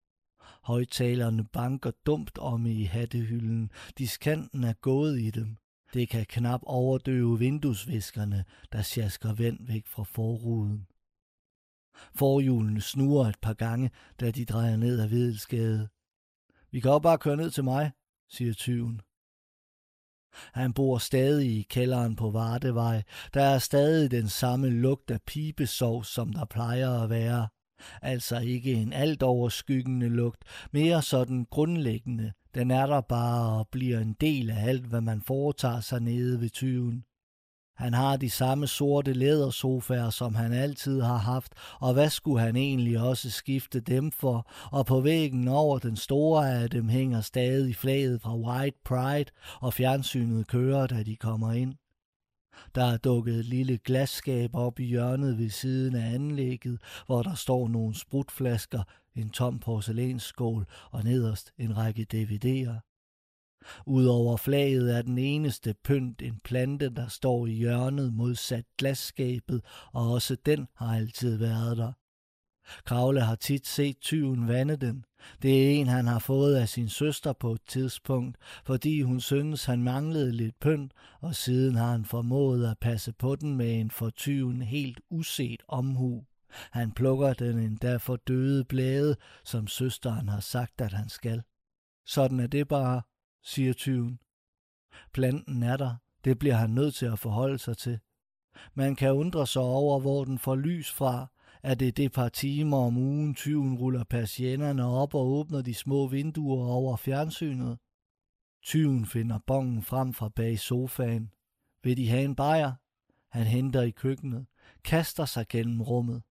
Højtalerne 0.64 1.44
banker 1.44 1.92
dumt 2.06 2.38
om 2.38 2.66
i 2.66 2.84
hattehylden. 2.84 3.72
Diskanten 3.98 4.64
er 4.64 4.74
gået 4.74 5.20
i 5.20 5.30
dem. 5.30 5.58
Det 5.94 6.10
kan 6.10 6.26
knap 6.26 6.62
overdøve 6.64 7.40
vinduesviskerne, 7.40 8.46
der 8.72 8.82
sjasker 8.82 9.34
vand 9.34 9.68
væk 9.68 9.88
fra 9.88 10.04
forruden. 10.04 10.88
Forhjulene 12.16 12.82
snurrer 12.82 13.30
et 13.30 13.40
par 13.42 13.54
gange, 13.54 13.92
da 14.20 14.32
de 14.32 14.46
drejer 14.46 14.78
ned 14.78 15.00
ad 15.00 15.08
Vedelsgade. 15.08 15.90
Vi 16.72 16.80
kan 16.80 16.92
også 16.92 17.02
bare 17.02 17.18
køre 17.18 17.38
ned 17.38 17.52
til 17.52 17.64
mig, 17.64 17.92
siger 18.30 18.54
tyven. 18.54 19.02
Han 20.54 20.74
bor 20.74 20.98
stadig 20.98 21.60
i 21.60 21.62
kælderen 21.62 22.16
på 22.16 22.32
Vardevej. 22.32 23.04
Der 23.34 23.44
er 23.44 23.60
stadig 23.60 24.12
den 24.12 24.30
samme 24.30 24.70
lugt 24.70 25.12
af 25.12 25.22
pibesov, 25.22 26.04
som 26.04 26.34
der 26.34 26.46
plejer 26.46 26.90
at 27.04 27.10
være. 27.10 27.48
Altså 28.02 28.40
ikke 28.40 28.74
en 28.74 28.94
alt 28.94 29.24
overskyggende 29.24 30.10
lugt, 30.10 30.44
mere 30.72 31.02
sådan 31.02 31.48
grundlæggende. 31.50 32.32
Den 32.56 32.72
er 32.72 32.86
der 32.86 33.02
bare 33.02 33.60
og 33.60 33.68
bliver 33.72 34.00
en 34.00 34.14
del 34.22 34.50
af 34.50 34.68
alt, 34.68 34.86
hvad 34.86 35.02
man 35.02 35.22
foretager 35.22 35.80
sig 35.80 36.02
nede 36.02 36.42
ved 36.42 36.50
tyven. 36.50 37.04
Han 37.80 37.94
har 37.94 38.18
de 38.18 38.30
samme 38.30 38.68
sorte 38.68 39.14
lædersofaer, 39.14 40.10
som 40.10 40.36
han 40.36 40.54
altid 40.54 41.02
har 41.02 41.18
haft, 41.18 41.54
og 41.80 41.94
hvad 41.94 42.10
skulle 42.10 42.42
han 42.42 42.56
egentlig 42.56 43.00
også 43.00 43.30
skifte 43.32 43.80
dem 43.80 44.12
for? 44.12 44.52
Og 44.72 44.86
på 44.86 45.02
væggen 45.02 45.48
over 45.48 45.80
den 45.80 45.96
store 45.96 46.62
af 46.62 46.70
dem 46.70 46.90
hænger 46.90 47.22
stadig 47.22 47.76
flaget 47.76 48.22
fra 48.22 48.38
White 48.38 48.78
Pride, 48.86 49.32
og 49.62 49.74
fjernsynet 49.74 50.48
kører, 50.48 50.88
da 50.88 51.04
de 51.04 51.16
kommer 51.16 51.52
ind. 51.52 51.74
Der 52.76 52.84
er 52.84 52.98
dukket 52.98 53.36
et 53.36 53.46
lille 53.46 53.78
glasskab 53.78 54.50
op 54.56 54.80
i 54.80 54.86
hjørnet 54.86 55.38
ved 55.38 55.50
siden 55.50 55.96
af 55.96 56.14
anlægget, 56.14 56.82
hvor 57.06 57.24
der 57.24 57.36
står 57.36 57.68
nogle 57.68 57.96
sprutflasker, 57.96 58.84
en 59.16 59.30
tom 59.30 59.60
porcelænsskål 59.60 60.66
og 60.92 61.04
nederst 61.04 61.54
en 61.58 61.78
række 61.78 62.06
DVD'er. 62.14 62.90
Udover 63.86 64.38
flaget 64.38 64.98
er 64.98 65.02
den 65.02 65.18
eneste 65.18 65.76
pynt 65.84 66.22
en 66.22 66.40
plante, 66.44 66.90
der 66.90 67.08
står 67.08 67.48
i 67.48 67.52
hjørnet 67.52 68.14
modsat 68.14 68.66
glasskabet, 68.78 69.62
og 69.94 70.12
også 70.12 70.36
den 70.46 70.68
har 70.76 70.96
altid 70.96 71.38
været 71.38 71.78
der. 71.78 71.92
Kravle 72.86 73.22
har 73.22 73.36
tit 73.36 73.68
set 73.68 74.00
tyven 74.02 74.48
vande 74.48 74.76
den. 74.76 75.06
Det 75.42 75.66
er 75.66 75.72
en, 75.72 75.88
han 75.88 76.08
har 76.08 76.20
fået 76.20 76.56
af 76.56 76.70
sin 76.70 76.90
søster 76.90 77.34
på 77.34 77.54
et 77.54 77.62
tidspunkt, 77.68 78.38
fordi 78.66 79.02
hun 79.02 79.20
synes, 79.20 79.66
han 79.66 79.84
manglede 79.84 80.32
lidt 80.32 80.60
pynt, 80.60 80.94
og 81.22 81.36
siden 81.36 81.76
har 81.76 81.92
han 81.92 82.06
formået 82.06 82.72
at 82.72 82.80
passe 82.80 83.14
på 83.14 83.36
den 83.36 83.56
med 83.56 83.80
en 83.80 83.92
for 83.92 84.10
tyven 84.10 84.62
helt 84.62 85.02
uset 85.10 85.64
omhu. 85.68 86.26
Han 86.72 86.92
plukker 86.92 87.34
den 87.34 87.60
endda 87.60 87.98
for 87.98 88.16
døde 88.16 88.66
blade, 88.66 89.16
som 89.44 89.68
søsteren 89.68 90.30
har 90.30 90.40
sagt, 90.40 90.82
at 90.82 90.94
han 90.94 91.10
skal. 91.10 91.44
Sådan 92.06 92.40
er 92.40 92.48
det 92.48 92.68
bare, 92.68 93.02
siger 93.44 93.74
tyven. 93.74 94.20
Planten 95.14 95.64
er 95.64 95.78
der, 95.78 95.96
det 96.24 96.40
bliver 96.40 96.56
han 96.56 96.70
nødt 96.70 96.96
til 96.96 97.06
at 97.06 97.20
forholde 97.20 97.58
sig 97.58 97.78
til. 97.78 98.00
Man 98.74 98.96
kan 98.96 99.12
undre 99.12 99.48
sig 99.48 99.62
over, 99.62 100.00
hvor 100.00 100.26
den 100.26 100.40
får 100.40 100.56
lys 100.56 100.92
fra. 100.92 101.28
Er 101.64 101.76
det 101.76 101.98
det 101.98 102.12
par 102.12 102.30
timer 102.30 102.78
om 102.78 102.98
ugen, 102.98 103.36
tyven 103.36 103.78
ruller 103.78 104.04
persiennerne 104.04 104.86
op 104.86 105.16
og 105.16 105.28
åbner 105.28 105.62
de 105.62 105.74
små 105.74 106.08
vinduer 106.08 106.66
over 106.66 106.98
fjernsynet? 106.98 107.78
Tyven 108.64 109.06
finder 109.06 109.40
bongen 109.48 109.84
frem 109.84 110.14
fra 110.14 110.30
bag 110.30 110.60
sofaen. 110.60 111.32
Vil 111.84 111.98
de 111.98 112.10
have 112.10 112.24
en 112.24 112.36
bajer? 112.36 112.74
Han 113.32 113.48
henter 113.48 113.82
i 113.82 113.92
køkkenet, 113.92 114.48
kaster 114.84 115.26
sig 115.26 115.48
gennem 115.48 115.82
rummet. 115.82 116.24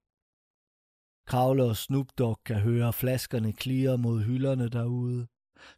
Kravle 1.26 1.64
og 1.64 1.76
Snoop 1.76 2.06
Dogg 2.18 2.38
kan 2.44 2.60
høre 2.60 2.92
flaskerne 2.92 3.52
klire 3.52 3.98
mod 3.98 4.22
hylderne 4.22 4.68
derude. 4.68 5.26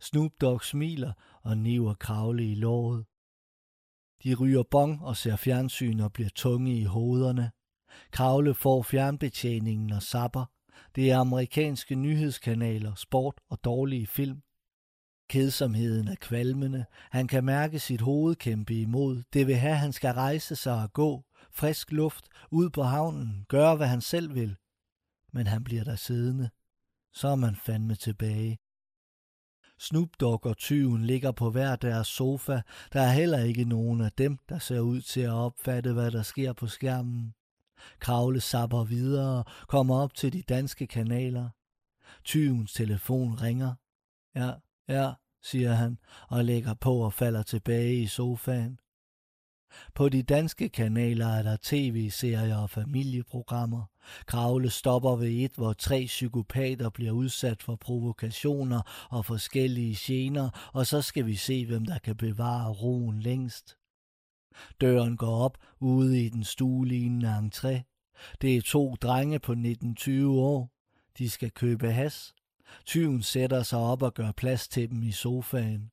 Snoop 0.01 0.33
Dogg 0.41 0.65
smiler 0.65 1.13
og 1.43 1.59
niver 1.59 1.95
kravle 1.95 2.53
i 2.53 2.55
låret. 2.55 3.07
De 4.23 4.35
ryger 4.35 4.63
bong 4.63 5.03
og 5.03 5.17
ser 5.17 5.37
fjernsyn 5.37 6.01
og 6.01 6.13
bliver 6.13 6.31
tunge 6.35 6.81
i 6.81 6.85
hovederne. 6.85 7.51
Kravle 8.11 8.55
får 8.55 8.83
fjernbetjeningen 8.83 9.93
og 9.93 10.03
sapper. 10.03 10.45
Det 10.95 11.11
er 11.11 11.19
amerikanske 11.19 11.95
nyhedskanaler, 11.95 12.95
sport 12.95 13.41
og 13.51 13.65
dårlige 13.65 14.07
film. 14.07 14.43
Kedsomheden 15.29 16.09
er 16.09 16.15
kvalmende. 16.21 16.85
Han 17.11 17.27
kan 17.29 17.45
mærke 17.45 17.79
sit 17.79 18.01
hoved 18.01 18.37
kæmpe 18.37 18.75
imod. 18.75 19.23
Det 19.33 19.47
vil 19.47 19.57
have, 19.57 19.73
at 19.73 19.79
han 19.79 19.93
skal 19.93 20.15
rejse 20.15 20.57
sig 20.57 20.83
og 20.83 20.93
gå. 20.93 21.25
Frisk 21.53 21.93
luft, 21.93 22.25
ud 22.51 22.71
på 22.71 22.83
havnen, 22.83 23.45
gøre 23.49 23.77
hvad 23.77 23.87
han 23.87 24.01
selv 24.01 24.35
vil. 24.35 24.57
Men 25.33 25.47
han 25.47 25.65
bliver 25.65 25.85
der 25.85 25.97
siddende. 25.97 26.51
Så 27.15 27.29
er 27.29 27.35
man 27.35 27.57
fandme 27.57 27.95
tilbage. 27.95 28.59
Snoop 29.79 30.09
Dogg 30.21 30.47
og 30.47 30.57
tyven 30.57 31.05
ligger 31.05 31.33
på 31.33 31.51
hver 31.51 31.77
deres 31.77 32.09
sofa. 32.09 32.61
Der 32.93 33.01
er 33.01 33.13
heller 33.13 33.39
ikke 33.39 33.65
nogen 33.65 34.01
af 34.01 34.13
dem, 34.13 34.39
der 34.49 34.59
ser 34.59 34.81
ud 34.81 35.01
til 35.01 35.21
at 35.21 35.33
opfatte, 35.33 35.93
hvad 35.93 36.11
der 36.11 36.23
sker 36.23 36.53
på 36.53 36.67
skærmen. 36.67 37.35
Kravle 37.99 38.41
sapper 38.41 38.85
videre, 38.85 39.45
kommer 39.69 39.97
op 39.97 40.15
til 40.15 40.33
de 40.33 40.43
danske 40.43 40.87
kanaler. 40.87 41.49
Tyvens 42.25 42.73
telefon 42.73 43.35
ringer. 43.35 43.75
Ja, 44.35 44.53
ja, 44.89 45.13
siger 45.43 45.73
han, 45.73 45.99
og 46.29 46.45
lægger 46.45 46.75
på 46.75 46.95
og 46.95 47.13
falder 47.13 47.43
tilbage 47.43 47.97
i 47.97 48.07
sofaen. 48.07 48.79
På 49.95 50.09
de 50.09 50.23
danske 50.23 50.69
kanaler 50.69 51.27
er 51.27 51.43
der 51.43 51.57
tv-serier 51.63 52.57
og 52.57 52.71
familieprogrammer. 52.71 53.85
Kravle 54.27 54.71
stopper 54.71 55.17
ved 55.17 55.29
et, 55.29 55.53
hvor 55.55 55.73
tre 55.73 56.05
psykopater 56.07 56.91
bliver 56.91 57.13
udsat 57.13 57.63
for 57.63 57.77
provokationer 57.77 59.09
og 59.11 59.25
forskellige 59.25 59.97
gener, 60.01 60.71
og 60.73 60.87
så 60.87 61.03
skal 61.03 61.27
vi 61.27 61.37
se, 61.37 61.67
hvem 61.67 61.85
der 61.85 61.99
kan 61.99 62.17
bevare 62.17 62.73
roen 62.73 63.21
længst. 63.21 63.77
Døren 64.81 65.17
går 65.17 65.45
op 65.45 65.59
ude 65.81 66.25
i 66.25 66.29
den 66.29 66.45
stuelignende 66.45 67.39
entré. 67.39 67.83
Det 68.41 68.57
er 68.57 68.63
to 68.63 68.95
drenge 68.95 69.39
på 69.39 69.53
19-20 69.53 70.25
år. 70.27 70.71
De 71.19 71.31
skal 71.31 71.51
købe 71.51 71.93
has. 71.93 72.35
Tyven 72.87 73.23
sætter 73.23 73.63
sig 73.63 73.79
op 73.79 74.03
og 74.03 74.15
gør 74.15 74.33
plads 74.33 74.69
til 74.69 74.91
dem 74.91 75.03
i 75.03 75.13
sofaen. 75.13 75.91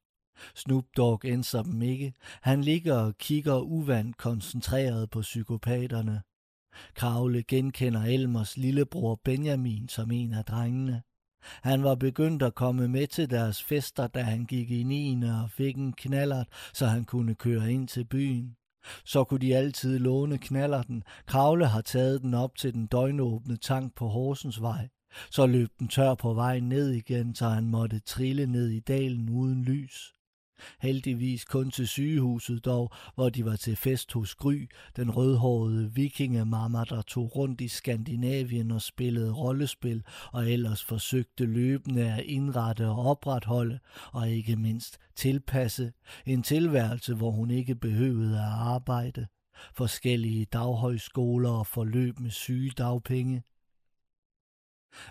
Snoop 0.55 0.85
Dogg 0.97 1.25
ændrer 1.25 1.63
dem 1.63 1.81
ikke. 1.81 2.13
Han 2.41 2.61
ligger 2.61 2.95
og 2.95 3.17
kigger 3.17 3.59
uvandt 3.59 4.17
koncentreret 4.17 5.09
på 5.09 5.21
psykopaterne. 5.21 6.21
Kravle 6.95 7.43
genkender 7.43 8.03
Elmers 8.03 8.57
lillebror 8.57 9.19
Benjamin 9.23 9.89
som 9.89 10.11
en 10.11 10.33
af 10.33 10.45
drengene. 10.45 11.03
Han 11.61 11.83
var 11.83 11.95
begyndt 11.95 12.43
at 12.43 12.55
komme 12.55 12.87
med 12.87 13.07
til 13.07 13.29
deres 13.29 13.63
fester, 13.63 14.07
da 14.07 14.21
han 14.21 14.45
gik 14.45 14.71
i 14.71 14.83
9. 14.83 15.23
og 15.23 15.51
fik 15.51 15.75
en 15.75 15.93
knallert, 15.93 16.47
så 16.73 16.85
han 16.85 17.03
kunne 17.05 17.35
køre 17.35 17.71
ind 17.71 17.87
til 17.87 18.05
byen. 18.05 18.55
Så 19.05 19.23
kunne 19.23 19.39
de 19.39 19.55
altid 19.55 19.99
låne 19.99 20.37
knallerten. 20.37 21.03
Kravle 21.25 21.65
har 21.65 21.81
taget 21.81 22.21
den 22.21 22.33
op 22.33 22.55
til 22.55 22.73
den 22.73 22.87
døgnåbne 22.87 23.57
tank 23.57 23.95
på 23.95 24.07
Horsens 24.07 24.61
vej. 24.61 24.87
Så 25.31 25.45
løb 25.45 25.69
den 25.79 25.87
tør 25.87 26.15
på 26.15 26.33
vejen 26.33 26.69
ned 26.69 26.91
igen, 26.91 27.35
så 27.35 27.49
han 27.49 27.67
måtte 27.67 27.99
trille 27.99 28.45
ned 28.45 28.69
i 28.69 28.79
dalen 28.79 29.29
uden 29.29 29.63
lys. 29.63 30.16
Heldigvis 30.81 31.45
kun 31.45 31.71
til 31.71 31.87
sygehuset 31.87 32.65
dog, 32.65 32.91
hvor 33.15 33.29
de 33.29 33.45
var 33.45 33.55
til 33.55 33.75
fest 33.75 34.13
hos 34.13 34.35
Gry, 34.35 34.69
den 34.95 35.11
rødhårede 35.11 35.93
vikingemamma, 35.93 36.83
der 36.89 37.01
tog 37.01 37.35
rundt 37.35 37.61
i 37.61 37.67
Skandinavien 37.67 38.71
og 38.71 38.81
spillede 38.81 39.31
rollespil, 39.31 40.03
og 40.33 40.51
ellers 40.51 40.83
forsøgte 40.83 41.45
løbende 41.45 42.13
at 42.13 42.23
indrette 42.25 42.87
og 42.87 43.05
opretholde, 43.05 43.79
og 44.11 44.29
ikke 44.29 44.55
mindst 44.55 44.97
tilpasse, 45.15 45.91
en 46.25 46.43
tilværelse, 46.43 47.13
hvor 47.13 47.31
hun 47.31 47.51
ikke 47.51 47.75
behøvede 47.75 48.37
at 48.37 48.53
arbejde. 48.53 49.27
Forskellige 49.73 50.45
daghøjskoler 50.45 51.49
og 51.49 51.67
forløb 51.67 52.19
med 52.19 52.31
syge 52.31 52.71
dagpenge. 52.77 53.43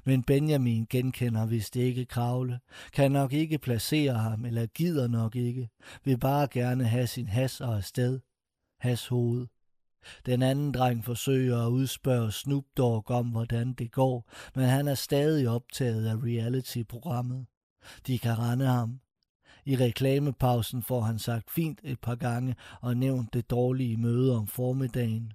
Men 0.04 0.22
Benjamin 0.22 0.86
genkender 0.90 1.46
vist 1.46 1.76
ikke 1.76 2.04
kravle, 2.04 2.60
kan 2.92 3.12
nok 3.12 3.32
ikke 3.32 3.58
placere 3.58 4.14
ham, 4.14 4.44
eller 4.44 4.66
gider 4.66 5.08
nok 5.08 5.36
ikke, 5.36 5.68
vil 6.04 6.18
bare 6.18 6.48
gerne 6.50 6.84
have 6.84 7.06
sin 7.06 7.26
has 7.26 7.60
og 7.60 7.76
afsted. 7.76 8.20
Has 8.80 9.06
hoved. 9.06 9.46
Den 10.26 10.42
anden 10.42 10.72
dreng 10.72 11.04
forsøger 11.04 11.66
at 11.66 11.70
udspørge 11.70 12.32
Snoop 12.32 12.64
Dogg 12.76 13.10
om, 13.10 13.26
hvordan 13.26 13.72
det 13.72 13.92
går, 13.92 14.30
men 14.54 14.64
han 14.64 14.88
er 14.88 14.94
stadig 14.94 15.48
optaget 15.48 16.06
af 16.06 16.16
reality-programmet. 16.16 17.46
De 18.06 18.18
kan 18.18 18.38
rende 18.38 18.66
ham. 18.66 19.00
I 19.64 19.76
reklamepausen 19.76 20.82
får 20.82 21.00
han 21.00 21.18
sagt 21.18 21.50
fint 21.50 21.80
et 21.84 22.00
par 22.00 22.14
gange 22.14 22.54
og 22.80 22.96
nævnt 22.96 23.34
det 23.34 23.50
dårlige 23.50 23.96
møde 23.96 24.36
om 24.36 24.46
formiddagen. 24.46 25.32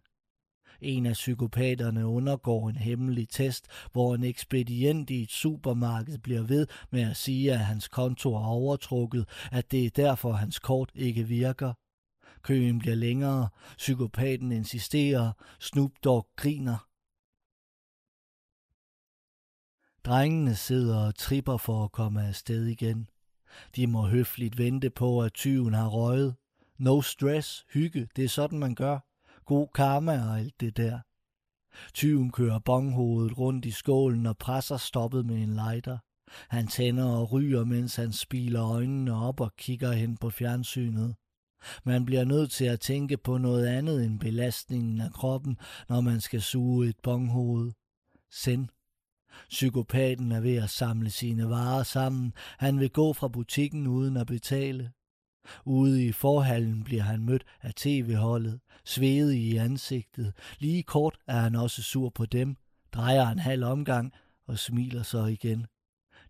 En 0.82 1.06
af 1.06 1.14
psykopaterne 1.14 2.08
undergår 2.08 2.70
en 2.70 2.76
hemmelig 2.76 3.30
test, 3.30 3.68
hvor 3.92 4.16
en 4.16 4.24
ekspedient 4.24 5.10
i 5.10 5.22
et 5.22 5.32
supermarked 5.32 6.18
bliver 6.18 6.42
ved 6.42 6.68
med 6.92 7.02
at 7.02 7.18
sige, 7.18 7.52
at 7.52 7.60
hans 7.60 7.88
konto 7.88 8.36
er 8.36 8.46
overtrukket, 8.46 9.26
at 9.52 9.72
det 9.72 9.86
er 9.86 9.90
derfor, 9.90 10.32
hans 10.32 10.60
kort 10.60 10.92
ikke 10.96 11.24
virker. 11.24 11.74
Køen 12.44 12.80
bliver 12.80 12.96
længere, 12.96 13.50
psykopaten 13.78 14.52
insisterer, 14.52 15.32
Snoop 15.60 15.92
Dogg 16.04 16.28
griner. 16.36 16.88
Drengene 20.06 20.56
sidder 20.56 20.98
og 21.08 21.16
tripper 21.16 21.58
for 21.58 21.84
at 21.84 21.92
komme 21.92 22.28
afsted 22.28 22.66
igen. 22.66 23.10
De 23.76 23.88
må 23.88 24.08
høfligt 24.08 24.58
vente 24.58 24.90
på, 24.90 25.24
at 25.24 25.34
tyven 25.34 25.74
har 25.74 25.88
røget. 25.88 26.36
No 26.78 27.02
stress, 27.02 27.66
hygge, 27.74 28.08
det 28.16 28.24
er 28.24 28.30
sådan 28.30 28.60
man 28.60 28.76
gør. 28.76 29.11
God 29.46 29.68
karma 29.74 30.30
og 30.30 30.40
alt 30.40 30.60
det 30.60 30.78
der. 30.78 31.00
Tyven 31.94 32.32
kører 32.32 32.60
bonghovedet 32.60 33.38
rundt 33.38 33.66
i 33.66 33.72
skålen 33.72 34.26
og 34.26 34.38
presser 34.38 34.78
stoppet 34.78 35.26
med 35.26 35.36
en 35.36 35.54
lighter. 35.54 35.98
Han 36.50 36.68
tænder 36.68 37.06
og 37.06 37.32
ryger, 37.32 37.66
mens 37.66 37.96
han 37.96 38.14
spiler 38.14 38.64
øjnene 38.64 39.14
op 39.14 39.40
og 39.40 39.56
kigger 39.56 39.92
hen 39.92 40.18
på 40.18 40.30
fjernsynet. 40.30 41.16
Man 41.84 42.06
bliver 42.06 42.24
nødt 42.26 42.52
til 42.52 42.66
at 42.66 42.80
tænke 42.80 43.18
på 43.18 43.38
noget 43.38 43.68
andet 43.68 44.06
end 44.06 44.20
belastningen 44.20 45.02
af 45.02 45.12
kroppen, 45.12 45.58
når 45.90 46.02
man 46.02 46.22
skal 46.22 46.42
suge 46.42 46.90
et 46.90 47.00
bonghoved. 47.04 47.72
Send. 48.32 48.68
Psykopaten 49.50 50.32
er 50.32 50.40
ved 50.40 50.56
at 50.56 50.70
samle 50.70 51.10
sine 51.10 51.50
varer 51.50 51.84
sammen. 51.84 52.34
Han 52.58 52.80
vil 52.80 52.90
gå 52.90 53.14
fra 53.14 53.28
butikken 53.28 53.88
uden 53.88 54.18
at 54.18 54.28
betale. 54.28 54.92
Ude 55.66 56.06
i 56.06 56.12
forhallen 56.12 56.84
bliver 56.84 57.04
han 57.04 57.26
mødt 57.26 57.44
af 57.62 57.74
tv-holdet, 57.74 58.60
svedig 58.86 59.40
i 59.40 59.58
ansigtet. 59.58 60.34
Lige 60.60 60.84
kort 60.84 61.18
er 61.28 61.40
han 61.40 61.56
også 61.56 61.84
sur 61.84 62.10
på 62.10 62.26
dem, 62.26 62.56
drejer 62.94 63.28
en 63.28 63.40
halv 63.40 63.64
omgang 63.64 64.14
og 64.48 64.60
smiler 64.60 65.04
så 65.04 65.26
igen. 65.26 65.66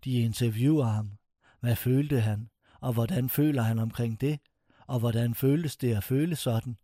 De 0.03 0.11
interviewer 0.11 0.85
ham. 0.85 1.11
Hvad 1.59 1.75
følte 1.75 2.21
han, 2.21 2.49
og 2.81 2.93
hvordan 2.93 3.29
føler 3.29 3.61
han 3.61 3.79
omkring 3.79 4.21
det? 4.21 4.39
Og 4.87 4.99
hvordan 4.99 5.35
føltes 5.35 5.77
det 5.77 5.95
at 5.95 6.03
føle 6.03 6.35
sådan? 6.35 6.77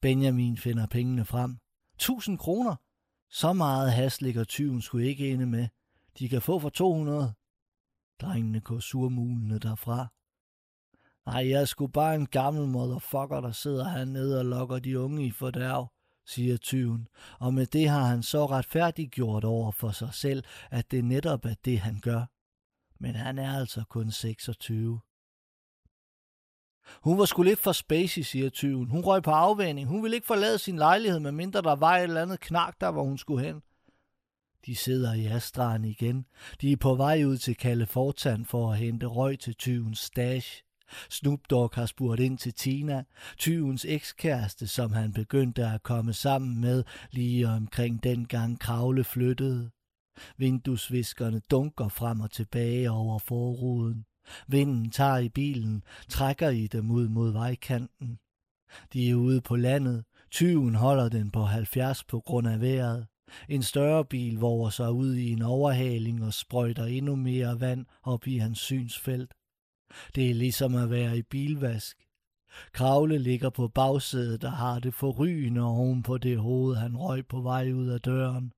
Benjamin 0.00 0.56
finder 0.56 0.86
pengene 0.86 1.24
frem. 1.24 1.58
Tusind 1.98 2.38
kroner! 2.38 2.76
Så 3.30 3.52
meget 3.52 3.92
has 3.92 4.20
ligger 4.20 4.44
tyven 4.44 4.82
skulle 4.82 5.06
ikke 5.06 5.30
ende 5.30 5.46
med. 5.46 5.68
De 6.18 6.28
kan 6.28 6.42
få 6.42 6.58
for 6.58 6.68
200. 6.68 7.34
Drengene 8.20 8.60
går 8.60 8.80
surmulende 8.80 9.58
derfra. 9.58 10.08
Nej, 11.26 11.50
jeg 11.50 11.60
er 11.60 11.64
sgu 11.64 11.86
bare 11.86 12.14
en 12.14 12.26
gammel 12.26 12.68
motherfucker, 12.68 13.40
der 13.40 13.52
sidder 13.52 13.88
hernede 13.88 14.38
og 14.38 14.44
lokker 14.44 14.78
de 14.78 15.00
unge 15.00 15.26
i 15.26 15.30
fordærv, 15.30 15.92
siger 16.26 16.56
tyven, 16.56 17.08
og 17.38 17.54
med 17.54 17.66
det 17.66 17.88
har 17.88 18.04
han 18.04 18.22
så 18.22 18.46
retfærdiggjort 18.46 19.44
over 19.44 19.70
for 19.70 19.90
sig 19.90 20.14
selv, 20.14 20.44
at 20.70 20.90
det 20.90 21.04
netop 21.04 21.44
er 21.44 21.54
det, 21.64 21.78
han 21.78 22.00
gør. 22.02 22.24
Men 23.00 23.14
han 23.14 23.38
er 23.38 23.58
altså 23.58 23.84
kun 23.88 24.10
26. 24.10 25.00
Hun 27.02 27.18
var 27.18 27.24
sgu 27.24 27.42
lidt 27.42 27.58
for 27.58 27.72
spacey, 27.72 28.22
siger 28.22 28.50
tyven. 28.50 28.90
Hun 28.90 29.00
røg 29.00 29.22
på 29.22 29.30
afvænding. 29.30 29.88
Hun 29.88 30.02
ville 30.02 30.14
ikke 30.14 30.26
forlade 30.26 30.58
sin 30.58 30.76
lejlighed, 30.76 31.20
medmindre 31.20 31.62
der 31.62 31.76
var 31.76 31.96
et 31.96 32.02
eller 32.02 32.22
andet 32.22 32.40
knak 32.40 32.80
der, 32.80 32.90
hvor 32.90 33.04
hun 33.04 33.18
skulle 33.18 33.44
hen. 33.44 33.62
De 34.66 34.76
sidder 34.76 35.12
i 35.12 35.26
Astraen 35.26 35.84
igen. 35.84 36.26
De 36.60 36.72
er 36.72 36.76
på 36.76 36.94
vej 36.94 37.24
ud 37.24 37.38
til 37.38 37.56
Kalle 37.56 37.86
Fortan 37.86 38.44
for 38.44 38.72
at 38.72 38.78
hente 38.78 39.06
røg 39.06 39.38
til 39.38 39.54
tyvens 39.54 39.98
stash. 39.98 40.63
Snoop 41.10 41.40
Dogg 41.50 41.70
har 41.74 41.86
spurgt 41.86 42.20
ind 42.20 42.38
til 42.38 42.54
Tina, 42.54 43.04
tyvens 43.38 43.84
ekskæreste, 43.88 44.66
som 44.66 44.92
han 44.92 45.12
begyndte 45.12 45.66
at 45.66 45.82
komme 45.82 46.12
sammen 46.12 46.60
med 46.60 46.84
lige 47.10 47.48
omkring 47.48 48.02
den 48.02 48.26
gang 48.26 48.60
Kravle 48.60 49.04
flyttede. 49.04 49.70
Vinduesviskerne 50.36 51.40
dunker 51.50 51.88
frem 51.88 52.20
og 52.20 52.30
tilbage 52.30 52.90
over 52.90 53.18
forruden. 53.18 54.04
Vinden 54.48 54.90
tager 54.90 55.18
i 55.18 55.28
bilen, 55.28 55.82
trækker 56.08 56.48
i 56.48 56.66
dem 56.66 56.90
ud 56.90 57.08
mod 57.08 57.32
vejkanten. 57.32 58.18
De 58.92 59.10
er 59.10 59.14
ude 59.14 59.40
på 59.40 59.56
landet. 59.56 60.04
Tyven 60.30 60.74
holder 60.74 61.08
den 61.08 61.30
på 61.30 61.42
70 61.44 62.04
på 62.04 62.20
grund 62.20 62.48
af 62.48 62.60
vejret. 62.60 63.06
En 63.48 63.62
større 63.62 64.04
bil 64.04 64.34
våger 64.38 64.70
sig 64.70 64.92
ud 64.92 65.14
i 65.14 65.30
en 65.30 65.42
overhaling 65.42 66.24
og 66.24 66.34
sprøjter 66.34 66.84
endnu 66.84 67.16
mere 67.16 67.60
vand 67.60 67.86
op 68.02 68.26
i 68.26 68.38
hans 68.38 68.58
synsfelt. 68.58 69.34
Det 70.14 70.30
er 70.30 70.34
ligesom 70.34 70.74
at 70.74 70.90
være 70.90 71.18
i 71.18 71.22
bilvask. 71.22 71.96
Kravle 72.72 73.18
ligger 73.18 73.50
på 73.50 73.68
bagsædet 73.68 74.44
og 74.44 74.52
har 74.52 74.78
det 74.78 74.94
forrygende 74.94 75.60
oven 75.60 76.02
på 76.02 76.18
det 76.18 76.38
hoved, 76.38 76.76
han 76.76 76.96
røg 76.96 77.26
på 77.26 77.40
vej 77.40 77.72
ud 77.72 77.88
af 77.88 78.00
døren. 78.00 78.52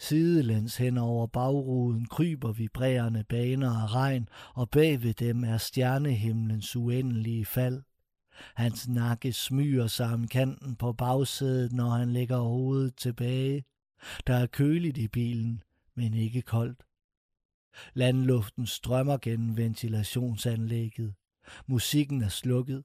Sidelæns 0.00 0.76
hen 0.76 0.98
over 0.98 1.26
bagruden 1.26 2.06
kryber 2.06 2.52
vibrerende 2.52 3.24
baner 3.24 3.70
af 3.70 3.94
regn, 3.94 4.28
og 4.54 4.70
bag 4.70 5.02
ved 5.02 5.14
dem 5.14 5.44
er 5.44 5.58
stjernehimlens 5.58 6.76
uendelige 6.76 7.44
fald. 7.44 7.82
Hans 8.54 8.88
nakke 8.88 9.32
smyger 9.32 9.86
sig 9.86 10.12
om 10.12 10.28
kanten 10.28 10.76
på 10.76 10.92
bagsædet, 10.92 11.72
når 11.72 11.90
han 11.90 12.12
lægger 12.12 12.38
hovedet 12.38 12.96
tilbage. 12.96 13.64
Der 14.26 14.34
er 14.34 14.46
køligt 14.46 14.98
i 14.98 15.08
bilen, 15.08 15.62
men 15.94 16.14
ikke 16.14 16.42
koldt. 16.42 16.85
Landluften 17.94 18.66
strømmer 18.66 19.16
gennem 19.22 19.56
ventilationsanlægget. 19.56 21.14
Musikken 21.66 22.22
er 22.22 22.28
slukket. 22.28 22.84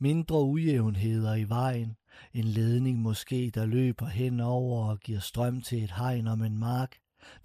Mindre 0.00 0.42
ujævnheder 0.42 1.34
i 1.34 1.44
vejen. 1.44 1.96
En 2.32 2.44
ledning 2.44 2.98
måske, 2.98 3.50
der 3.54 3.66
løber 3.66 4.06
hen 4.06 4.40
over 4.40 4.90
og 4.90 5.00
giver 5.00 5.20
strøm 5.20 5.60
til 5.60 5.84
et 5.84 5.92
hegn 5.92 6.26
om 6.26 6.42
en 6.42 6.58
mark. 6.58 6.96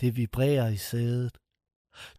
Det 0.01 0.15
vibrerer 0.15 0.67
i 0.67 0.77
sædet. 0.77 1.37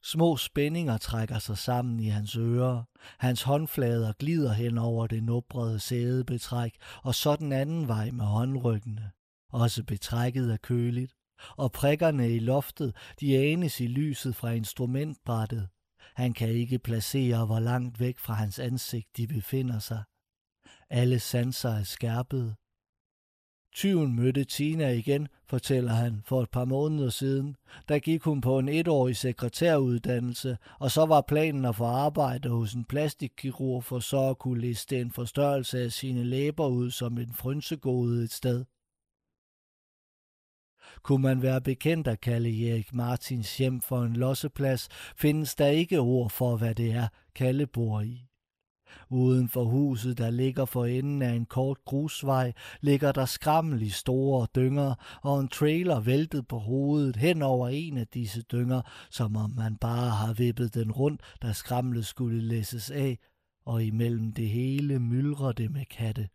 Små 0.02 0.37
spændinger 0.37 0.98
trækker 0.98 1.38
sig 1.38 1.58
sammen 1.58 2.00
i 2.00 2.08
hans 2.08 2.37
ører. 2.37 2.82
Hans 3.18 3.42
håndflader 3.42 4.12
glider 4.12 4.52
hen 4.52 4.78
over 4.78 5.06
det 5.06 5.22
nubrede 5.22 5.80
sædebetræk, 5.80 6.76
og 7.02 7.14
så 7.14 7.37
den 7.37 7.52
anden 7.52 7.88
vej 7.88 8.10
med 8.10 8.24
håndryggene. 8.24 9.10
Også 9.48 9.84
betrækket 9.84 10.52
er 10.52 10.56
køligt 10.56 11.14
og 11.56 11.72
prikkerne 11.72 12.34
i 12.34 12.38
loftet, 12.38 12.96
de 13.20 13.38
anes 13.38 13.80
i 13.80 13.86
lyset 13.86 14.36
fra 14.36 14.50
instrumentbrættet. 14.50 15.68
Han 16.14 16.32
kan 16.32 16.48
ikke 16.48 16.78
placere, 16.78 17.46
hvor 17.46 17.60
langt 17.60 18.00
væk 18.00 18.18
fra 18.18 18.34
hans 18.34 18.58
ansigt 18.58 19.16
de 19.16 19.26
befinder 19.26 19.78
sig. 19.78 20.02
Alle 20.90 21.18
sanser 21.18 21.70
er 21.70 21.82
skærpet. 21.82 22.54
Tyven 23.74 24.16
mødte 24.16 24.44
Tina 24.44 24.88
igen, 24.88 25.28
fortæller 25.46 25.92
han, 25.92 26.22
for 26.24 26.42
et 26.42 26.50
par 26.50 26.64
måneder 26.64 27.10
siden. 27.10 27.56
Der 27.88 27.98
gik 27.98 28.22
hun 28.22 28.40
på 28.40 28.58
en 28.58 28.68
etårig 28.68 29.16
sekretæruddannelse, 29.16 30.58
og 30.78 30.90
så 30.90 31.06
var 31.06 31.20
planen 31.20 31.64
at 31.64 31.76
få 31.76 31.84
arbejde 31.84 32.48
hos 32.48 32.74
en 32.74 32.84
plastikkirurg 32.84 33.84
for 33.84 33.98
så 33.98 34.20
at 34.20 34.38
kunne 34.38 34.60
liste 34.60 35.00
en 35.00 35.10
forstørrelse 35.10 35.78
af 35.80 35.92
sine 35.92 36.24
læber 36.24 36.66
ud 36.66 36.90
som 36.90 37.18
en 37.18 37.32
frynsegode 37.32 38.24
et 38.24 38.32
sted. 38.32 38.64
Kunne 41.04 41.22
man 41.22 41.42
være 41.42 41.60
bekendt 41.60 42.08
at 42.08 42.20
kalde 42.20 42.70
Erik 42.70 42.94
Martins 42.94 43.58
hjem 43.58 43.80
for 43.80 44.02
en 44.02 44.16
losseplads, 44.16 44.88
findes 45.16 45.54
der 45.54 45.66
ikke 45.66 45.98
ord 45.98 46.30
for, 46.30 46.56
hvad 46.56 46.74
det 46.74 46.92
er, 46.92 47.08
Kalle 47.34 47.66
bor 47.66 48.00
i. 48.00 48.26
Uden 49.10 49.48
for 49.48 49.64
huset, 49.64 50.18
der 50.18 50.30
ligger 50.30 50.64
for 50.64 50.84
enden 50.84 51.22
af 51.22 51.32
en 51.32 51.46
kort 51.46 51.84
grusvej, 51.84 52.52
ligger 52.80 53.12
der 53.12 53.24
skrammelig 53.24 53.92
store 53.92 54.46
dynger 54.56 54.94
og 55.22 55.40
en 55.40 55.48
trailer 55.48 56.00
væltet 56.00 56.48
på 56.48 56.58
hovedet 56.58 57.16
hen 57.16 57.42
over 57.42 57.68
en 57.68 57.98
af 57.98 58.06
disse 58.06 58.42
dynger, 58.42 58.82
som 59.10 59.36
om 59.36 59.50
man 59.50 59.76
bare 59.76 60.10
har 60.10 60.32
vippet 60.32 60.74
den 60.74 60.92
rundt, 60.92 61.22
da 61.42 61.52
skramlet 61.52 62.06
skulle 62.06 62.40
læsses 62.40 62.90
af, 62.90 63.18
og 63.66 63.84
imellem 63.84 64.32
det 64.32 64.48
hele 64.48 64.98
myldrer 64.98 65.52
det 65.52 65.70
med 65.70 65.84
katte. 65.84 66.28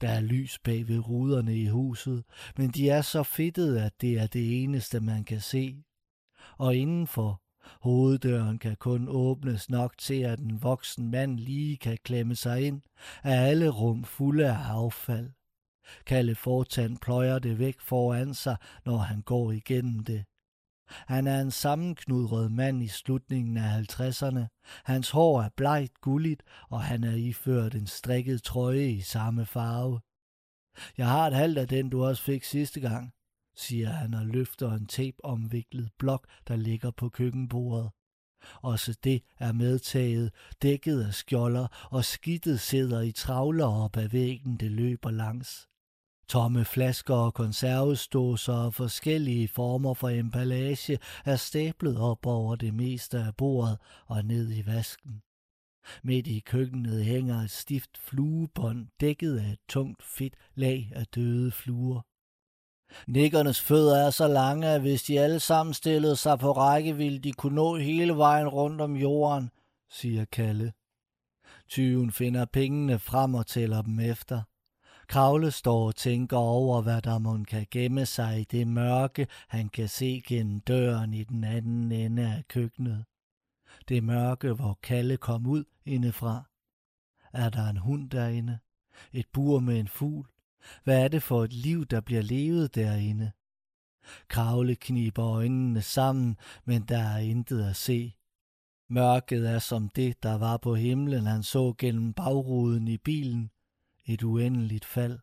Der 0.00 0.08
er 0.08 0.20
lys 0.20 0.58
bag 0.58 0.88
ved 0.88 1.08
ruderne 1.08 1.56
i 1.56 1.66
huset, 1.66 2.24
men 2.58 2.70
de 2.70 2.90
er 2.90 3.02
så 3.02 3.22
fedtede, 3.22 3.84
at 3.84 3.92
det 4.00 4.18
er 4.18 4.26
det 4.26 4.62
eneste, 4.62 5.00
man 5.00 5.24
kan 5.24 5.40
se. 5.40 5.84
Og 6.58 6.76
indenfor, 6.76 7.42
hoveddøren 7.80 8.58
kan 8.58 8.76
kun 8.76 9.08
åbnes 9.08 9.70
nok 9.70 9.98
til, 9.98 10.22
at 10.22 10.38
en 10.38 10.62
voksen 10.62 11.10
mand 11.10 11.38
lige 11.38 11.76
kan 11.76 11.98
klemme 12.04 12.36
sig 12.36 12.66
ind, 12.66 12.82
er 13.22 13.40
alle 13.40 13.68
rum 13.68 14.04
fulde 14.04 14.46
af 14.46 14.58
affald. 14.58 15.30
Kalle 16.06 16.34
Fortan 16.34 16.96
pløjer 16.96 17.38
det 17.38 17.58
væk 17.58 17.80
foran 17.80 18.34
sig, 18.34 18.56
når 18.84 18.96
han 18.96 19.22
går 19.22 19.52
igennem 19.52 19.98
det. 20.00 20.24
Han 20.88 21.26
er 21.26 21.40
en 21.40 21.50
sammenknudret 21.50 22.52
mand 22.52 22.82
i 22.82 22.88
slutningen 22.88 23.56
af 23.56 23.80
50'erne. 23.80 24.46
Hans 24.84 25.10
hår 25.10 25.42
er 25.42 25.48
blegt 25.56 26.00
gulligt, 26.00 26.42
og 26.68 26.82
han 26.82 27.04
er 27.04 27.14
iført 27.14 27.74
en 27.74 27.86
strikket 27.86 28.42
trøje 28.42 28.88
i 28.88 29.00
samme 29.00 29.46
farve. 29.46 30.00
Jeg 30.98 31.08
har 31.08 31.26
et 31.26 31.34
halvt 31.34 31.58
af 31.58 31.68
den, 31.68 31.90
du 31.90 32.04
også 32.04 32.22
fik 32.22 32.44
sidste 32.44 32.80
gang, 32.80 33.12
siger 33.56 33.88
han 33.88 34.14
og 34.14 34.26
løfter 34.26 34.72
en 34.72 34.86
tape-omviklet 34.86 35.90
blok, 35.98 36.28
der 36.48 36.56
ligger 36.56 36.90
på 36.90 37.08
køkkenbordet. 37.08 37.90
Også 38.62 38.98
det 39.04 39.22
er 39.38 39.52
medtaget, 39.52 40.34
dækket 40.62 41.02
af 41.02 41.14
skjolder, 41.14 41.88
og 41.90 42.04
skidtet 42.04 42.60
sidder 42.60 43.00
i 43.00 43.12
travler 43.12 43.66
op 43.66 43.96
ad 43.96 44.08
væggen, 44.08 44.56
det 44.56 44.70
løber 44.70 45.10
langs. 45.10 45.68
Tomme 46.28 46.64
flasker 46.64 47.14
og 47.14 47.34
konservesdåser 47.34 48.52
og 48.54 48.74
forskellige 48.74 49.48
former 49.48 49.94
for 49.94 50.08
emballage 50.08 50.98
er 51.24 51.36
stablet 51.36 52.00
op 52.00 52.26
over 52.26 52.56
det 52.56 52.74
meste 52.74 53.18
af 53.18 53.36
bordet 53.36 53.78
og 54.06 54.24
ned 54.24 54.52
i 54.52 54.66
vasken. 54.66 55.22
Midt 56.02 56.26
i 56.26 56.40
køkkenet 56.40 57.04
hænger 57.04 57.40
et 57.40 57.50
stift 57.50 57.98
fluebånd 57.98 58.88
dækket 59.00 59.38
af 59.38 59.52
et 59.52 59.58
tungt 59.68 60.02
fedt 60.02 60.34
lag 60.54 60.92
af 60.94 61.06
døde 61.06 61.50
fluer. 61.50 62.00
Nikkernes 63.06 63.60
fødder 63.60 64.06
er 64.06 64.10
så 64.10 64.28
lange, 64.28 64.68
at 64.68 64.80
hvis 64.80 65.02
de 65.02 65.20
alle 65.20 65.40
sammen 65.40 65.74
stillede 65.74 66.16
sig 66.16 66.38
på 66.38 66.52
række, 66.52 66.96
ville 66.96 67.18
de 67.18 67.32
kunne 67.32 67.54
nå 67.54 67.76
hele 67.76 68.16
vejen 68.16 68.48
rundt 68.48 68.80
om 68.80 68.96
jorden, 68.96 69.50
siger 69.90 70.24
Kalle. 70.24 70.72
Tyven 71.68 72.12
finder 72.12 72.44
pengene 72.44 72.98
frem 72.98 73.34
og 73.34 73.46
tæller 73.46 73.82
dem 73.82 74.00
efter. 74.00 74.42
Kravle 75.08 75.50
står 75.50 75.86
og 75.86 75.96
tænker 75.96 76.36
over, 76.36 76.82
hvad 76.82 77.02
der 77.02 77.18
må 77.18 77.44
kan 77.44 77.66
gemme 77.70 78.06
sig 78.06 78.40
i 78.40 78.44
det 78.44 78.68
mørke, 78.68 79.26
han 79.48 79.68
kan 79.68 79.88
se 79.88 80.22
gennem 80.26 80.60
døren 80.60 81.14
i 81.14 81.24
den 81.24 81.44
anden 81.44 81.92
ende 81.92 82.22
af 82.22 82.48
køkkenet. 82.48 83.04
Det 83.88 84.04
mørke, 84.04 84.52
hvor 84.52 84.78
Kalle 84.82 85.16
kom 85.16 85.46
ud 85.46 85.64
indefra. 85.84 86.44
Er 87.32 87.50
der 87.50 87.68
en 87.68 87.76
hund 87.76 88.10
derinde? 88.10 88.58
Et 89.12 89.26
bur 89.32 89.60
med 89.60 89.80
en 89.80 89.88
fugl? 89.88 90.26
Hvad 90.84 91.04
er 91.04 91.08
det 91.08 91.22
for 91.22 91.44
et 91.44 91.52
liv, 91.52 91.86
der 91.86 92.00
bliver 92.00 92.22
levet 92.22 92.74
derinde? 92.74 93.32
Kravle 94.28 94.74
kniber 94.74 95.26
øjnene 95.26 95.82
sammen, 95.82 96.36
men 96.64 96.82
der 96.82 96.98
er 96.98 97.18
intet 97.18 97.64
at 97.64 97.76
se. 97.76 98.14
Mørket 98.88 99.50
er 99.50 99.58
som 99.58 99.88
det, 99.88 100.22
der 100.22 100.38
var 100.38 100.56
på 100.56 100.74
himlen, 100.74 101.26
han 101.26 101.42
så 101.42 101.74
gennem 101.78 102.12
bagruden 102.12 102.88
i 102.88 102.98
bilen. 102.98 103.50
Et 104.06 104.22
uendeligt 104.22 104.84
fald. 104.84 105.18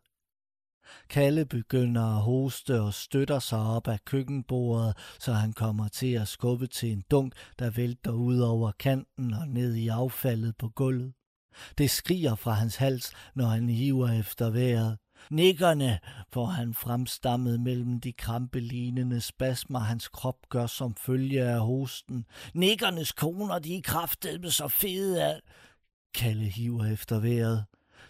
Kalle 1.08 1.46
begynder 1.46 2.02
at 2.02 2.22
hoste 2.22 2.80
og 2.80 2.94
støtter 2.94 3.38
sig 3.38 3.58
op 3.58 3.88
af 3.88 4.04
køkkenbordet, 4.04 4.96
så 5.20 5.32
han 5.32 5.52
kommer 5.52 5.88
til 5.88 6.12
at 6.12 6.28
skubbe 6.28 6.66
til 6.66 6.92
en 6.92 7.04
dunk, 7.10 7.34
der 7.58 7.70
vælter 7.70 8.12
ud 8.12 8.38
over 8.38 8.72
kanten 8.78 9.34
og 9.34 9.48
ned 9.48 9.74
i 9.74 9.88
affaldet 9.88 10.56
på 10.56 10.68
gulvet. 10.68 11.12
Det 11.78 11.90
skriger 11.90 12.34
fra 12.34 12.52
hans 12.52 12.76
hals, 12.76 13.12
når 13.34 13.46
han 13.46 13.68
hiver 13.68 14.08
efter 14.08 14.50
vejret. 14.50 14.98
Nikkerne, 15.30 15.98
får 16.32 16.46
han 16.46 16.74
fremstammet 16.74 17.60
mellem 17.60 18.00
de 18.00 18.12
krampelignende 18.12 19.20
spasmer, 19.20 19.78
hans 19.78 20.08
krop 20.08 20.36
gør 20.48 20.66
som 20.66 20.94
følge 20.94 21.42
af 21.42 21.60
hosten. 21.60 22.24
Nikkernes 22.54 23.12
koner, 23.12 23.58
de 23.58 23.76
er 23.76 23.82
kraftedme 23.82 24.50
så 24.50 24.68
fede 24.68 25.24
af... 25.24 25.40
Kalle 26.14 26.44
hiver 26.44 26.84
efter 26.84 27.20
vejret. 27.20 27.64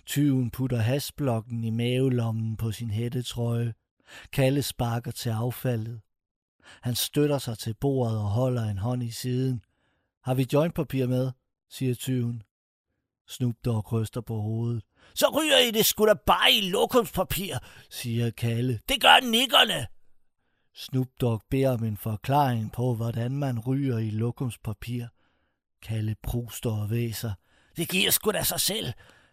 Tyven 0.06 0.50
putter 0.50 0.78
hasblokken 0.78 1.64
i 1.64 1.70
mavelommen 1.70 2.56
på 2.56 2.72
sin 2.72 2.90
hættetrøje. 2.90 3.74
Kalle 4.32 4.62
sparker 4.62 5.10
til 5.10 5.30
affaldet. 5.30 6.00
Han 6.80 6.94
støtter 6.94 7.38
sig 7.38 7.58
til 7.58 7.74
bordet 7.74 8.18
og 8.18 8.24
holder 8.24 8.64
en 8.64 8.78
hånd 8.78 9.02
i 9.02 9.10
siden. 9.10 9.64
Har 10.24 10.34
vi 10.34 10.46
jointpapir 10.52 11.06
med? 11.06 11.32
siger 11.70 11.94
tyven. 11.94 12.42
Snoop 13.28 13.54
Dogg 13.64 13.92
ryster 13.92 14.20
på 14.20 14.40
hovedet. 14.40 14.82
Så 15.14 15.40
ryger 15.40 15.58
I 15.58 15.70
det 15.70 15.86
sgu 15.86 16.06
da 16.06 16.14
bare 16.26 16.52
i 16.52 16.70
lokumspapir, 16.70 17.56
siger 17.90 18.30
Kalle. 18.30 18.80
Det 18.88 19.00
gør 19.00 19.30
nikkerne. 19.30 19.86
Snoop 20.74 21.08
Dogg 21.20 21.42
beder 21.50 21.70
om 21.70 21.84
en 21.84 21.96
forklaring 21.96 22.72
på, 22.72 22.94
hvordan 22.94 23.32
man 23.32 23.58
ryger 23.58 23.98
i 23.98 24.10
lokumspapir. 24.10 25.06
Kalle 25.82 26.16
pruster 26.22 26.70
og 26.70 26.90
væser. 26.90 27.32
Det 27.76 27.88
giver 27.88 28.10
sgu 28.10 28.30
da 28.30 28.42
sig 28.42 28.60
selv. 28.60 28.92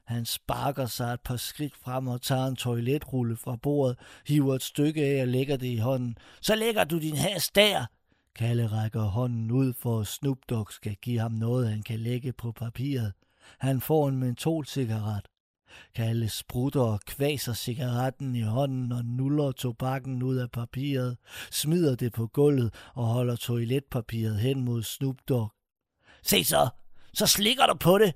Han 0.09 0.25
sparker 0.25 0.85
sig 0.85 1.13
et 1.13 1.21
par 1.21 1.37
skridt 1.37 1.75
frem 1.75 2.07
og 2.07 2.21
tager 2.21 2.45
en 2.45 2.55
toiletrulle 2.55 3.35
fra 3.35 3.55
bordet, 3.55 3.97
hiver 4.27 4.55
et 4.55 4.63
stykke 4.63 5.05
af 5.05 5.21
og 5.21 5.27
lægger 5.27 5.57
det 5.57 5.67
i 5.67 5.77
hånden. 5.77 6.17
Så 6.41 6.55
lægger 6.55 6.83
du 6.83 6.99
din 6.99 7.15
has 7.15 7.49
der. 7.49 7.85
Kalle 8.35 8.67
rækker 8.67 9.01
hånden 9.01 9.51
ud 9.51 9.73
for, 9.73 9.99
at 9.99 10.07
Snoop 10.07 10.37
Dogg 10.49 10.71
skal 10.71 10.95
give 10.95 11.19
ham 11.19 11.31
noget, 11.31 11.69
han 11.69 11.83
kan 11.83 11.99
lægge 11.99 12.33
på 12.33 12.51
papiret. 12.51 13.13
Han 13.59 13.81
får 13.81 14.09
en 14.09 14.17
mentolcigaret. 14.17 15.27
Kalle 15.95 16.29
sprutter 16.29 16.81
og 16.81 16.99
kvaser 16.99 17.53
cigaretten 17.53 18.35
i 18.35 18.41
hånden 18.41 18.91
og 18.91 19.05
nuller 19.05 19.51
tobakken 19.51 20.23
ud 20.23 20.35
af 20.35 20.51
papiret, 20.51 21.17
smider 21.51 21.95
det 21.95 22.13
på 22.13 22.27
gulvet 22.27 22.73
og 22.93 23.05
holder 23.05 23.35
toiletpapiret 23.35 24.39
hen 24.39 24.65
mod 24.65 24.83
Snoop 24.83 25.15
Dogg. 25.29 25.51
Se 26.23 26.43
så, 26.43 26.69
så 27.13 27.27
slikker 27.27 27.65
du 27.65 27.73
på 27.73 27.97
det, 27.97 28.13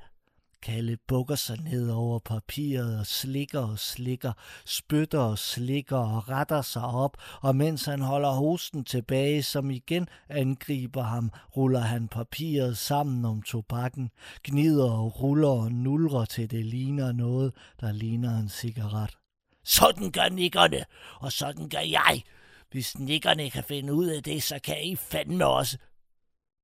Kalle 0.63 0.97
bukker 1.07 1.35
sig 1.35 1.59
ned 1.61 1.89
over 1.89 2.19
papiret 2.19 2.99
og 2.99 3.07
slikker 3.07 3.59
og 3.59 3.79
slikker, 3.79 4.33
spytter 4.65 5.19
og 5.19 5.39
slikker 5.39 5.97
og 5.97 6.29
retter 6.29 6.61
sig 6.61 6.81
op, 6.83 7.17
og 7.41 7.55
mens 7.55 7.85
han 7.85 8.01
holder 8.01 8.31
hosten 8.31 8.83
tilbage, 8.83 9.43
som 9.43 9.71
igen 9.71 10.07
angriber 10.29 11.03
ham, 11.03 11.31
ruller 11.57 11.79
han 11.79 12.07
papiret 12.07 12.77
sammen 12.77 13.25
om 13.25 13.41
tobakken, 13.41 14.09
gnider 14.43 14.91
og 14.91 15.21
ruller 15.21 15.49
og 15.49 15.71
nulrer 15.71 16.25
til 16.25 16.51
det 16.51 16.65
ligner 16.65 17.11
noget, 17.11 17.53
der 17.81 17.91
ligner 17.91 18.37
en 18.37 18.49
cigaret. 18.49 19.17
Sådan 19.63 20.11
gør 20.11 20.29
nikkerne, 20.29 20.85
og 21.19 21.31
sådan 21.31 21.69
gør 21.69 21.79
jeg. 21.79 22.23
Hvis 22.71 22.99
nikkerne 22.99 23.49
kan 23.49 23.63
finde 23.63 23.93
ud 23.93 24.07
af 24.07 24.23
det, 24.23 24.43
så 24.43 24.59
kan 24.63 24.83
I 24.83 24.95
fandme 24.95 25.45
også. 25.45 25.77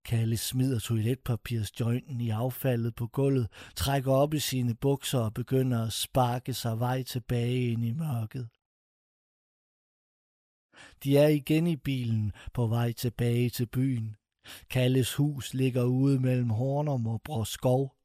Kalle 0.05 0.37
smider 0.37 0.79
toiletpapirsjointen 0.79 2.21
i 2.21 2.29
affaldet 2.29 2.95
på 2.95 3.07
gulvet, 3.07 3.47
trækker 3.75 4.11
op 4.11 4.33
i 4.33 4.39
sine 4.39 4.75
bukser 4.75 5.19
og 5.19 5.33
begynder 5.33 5.85
at 5.85 5.93
sparke 5.93 6.53
sig 6.53 6.79
vej 6.79 7.03
tilbage 7.03 7.71
ind 7.71 7.85
i 7.85 7.91
mørket. 7.91 8.49
De 11.03 11.17
er 11.17 11.27
igen 11.27 11.67
i 11.67 11.75
bilen 11.75 12.31
på 12.53 12.67
vej 12.67 12.91
tilbage 12.91 13.49
til 13.49 13.65
byen. 13.65 14.15
Kalles 14.69 15.13
hus 15.13 15.53
ligger 15.53 15.83
ude 15.83 16.19
mellem 16.19 16.49
Hornum 16.49 17.07
og 17.07 17.21
Broskov. 17.23 17.95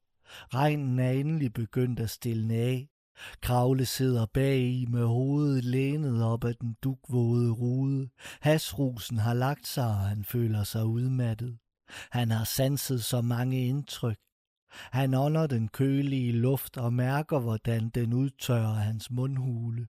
Regnen 0.53 0.99
er 0.99 1.11
endelig 1.11 1.53
begyndt 1.53 1.99
at 1.99 2.09
stille 2.09 2.53
af. 2.53 2.89
Kravle 3.41 3.85
sidder 3.85 4.25
bag 4.25 4.59
i 4.59 4.85
med 4.85 5.05
hovedet 5.05 5.63
lænet 5.63 6.23
op 6.23 6.43
ad 6.43 6.53
den 6.53 6.75
dugvåde 6.83 7.51
rude. 7.51 8.09
Hasrusen 8.41 9.17
har 9.17 9.33
lagt 9.33 9.67
sig, 9.67 9.87
og 9.87 9.95
han 9.99 10.23
føler 10.23 10.63
sig 10.63 10.85
udmattet. 10.85 11.57
Han 12.11 12.31
har 12.31 12.43
sanset 12.43 13.03
så 13.03 13.21
mange 13.21 13.67
indtryk. 13.67 14.17
Han 14.71 15.13
ånder 15.13 15.47
den 15.47 15.67
kølige 15.67 16.31
luft 16.31 16.77
og 16.77 16.93
mærker, 16.93 17.39
hvordan 17.39 17.89
den 17.89 18.13
udtørrer 18.13 18.73
hans 18.73 19.11
mundhule. 19.11 19.87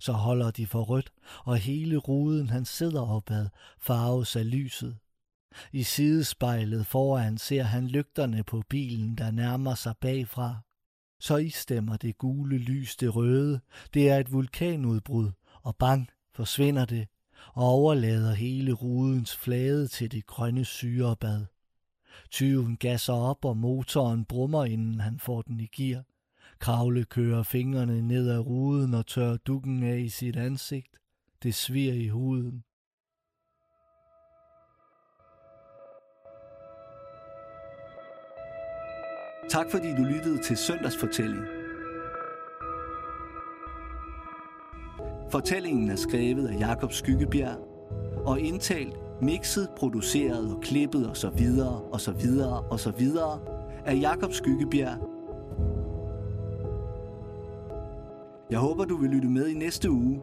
Så 0.00 0.12
holder 0.12 0.50
de 0.50 0.66
for 0.66 0.82
rødt, 0.82 1.12
og 1.44 1.56
hele 1.56 1.96
ruden, 1.96 2.48
han 2.48 2.64
sidder 2.64 3.02
opad, 3.02 3.48
farves 3.78 4.36
af 4.36 4.50
lyset. 4.50 4.98
I 5.72 5.82
sidespejlet 5.82 6.86
foran 6.86 7.38
ser 7.38 7.62
han 7.62 7.88
lygterne 7.88 8.44
på 8.44 8.62
bilen, 8.68 9.18
der 9.18 9.30
nærmer 9.30 9.74
sig 9.74 9.94
bagfra. 10.00 10.60
Så 11.20 11.36
istemmer 11.36 11.96
det 11.96 12.18
gule 12.18 12.58
lys 12.58 12.96
det 12.96 13.16
røde. 13.16 13.60
Det 13.94 14.10
er 14.10 14.18
et 14.18 14.32
vulkanudbrud, 14.32 15.30
og 15.62 15.76
bang, 15.76 16.08
forsvinder 16.34 16.84
det, 16.84 17.08
og 17.54 17.64
overlader 17.64 18.34
hele 18.34 18.72
rudens 18.72 19.36
flade 19.36 19.88
til 19.88 20.12
det 20.12 20.26
grønne 20.26 20.64
syrebad. 20.64 21.46
Tyven 22.30 22.76
gasser 22.76 23.12
op, 23.12 23.44
og 23.44 23.56
motoren 23.56 24.24
brummer, 24.24 24.64
inden 24.64 25.00
han 25.00 25.18
får 25.18 25.42
den 25.42 25.60
i 25.60 25.66
gear. 25.66 26.02
Kravle 26.58 27.04
kører 27.04 27.42
fingrene 27.42 28.02
ned 28.02 28.30
ad 28.30 28.38
ruden 28.38 28.94
og 28.94 29.06
tør 29.06 29.36
dukken 29.36 29.82
af 29.82 29.98
i 29.98 30.08
sit 30.08 30.36
ansigt. 30.36 30.96
Det 31.42 31.54
svir 31.54 31.92
i 31.92 32.08
huden. 32.08 32.64
Tak 39.50 39.66
fordi 39.70 39.88
du 39.96 40.02
lyttede 40.02 40.42
til 40.42 40.56
Søndagsfortælling. 40.56 41.59
Fortællingen 45.30 45.90
er 45.90 45.96
skrevet 45.96 46.48
af 46.48 46.58
Jakob 46.60 46.92
Skyggebjerg 46.92 47.56
og 48.26 48.40
indtalt, 48.40 48.96
mixet, 49.22 49.68
produceret 49.76 50.54
og 50.54 50.60
klippet 50.60 51.08
og 51.08 51.16
så 51.16 51.30
videre 51.30 51.80
og 51.92 52.00
så 52.00 52.12
videre 52.12 52.60
og 52.60 52.80
så 52.80 52.90
videre 52.90 53.40
af 53.86 54.00
Jakob 54.00 54.32
Skyggebjerg. 54.32 54.98
Jeg 58.50 58.58
håber, 58.58 58.84
du 58.84 58.96
vil 58.96 59.10
lytte 59.10 59.28
med 59.28 59.48
i 59.48 59.54
næste 59.54 59.90
uge, 59.90 60.20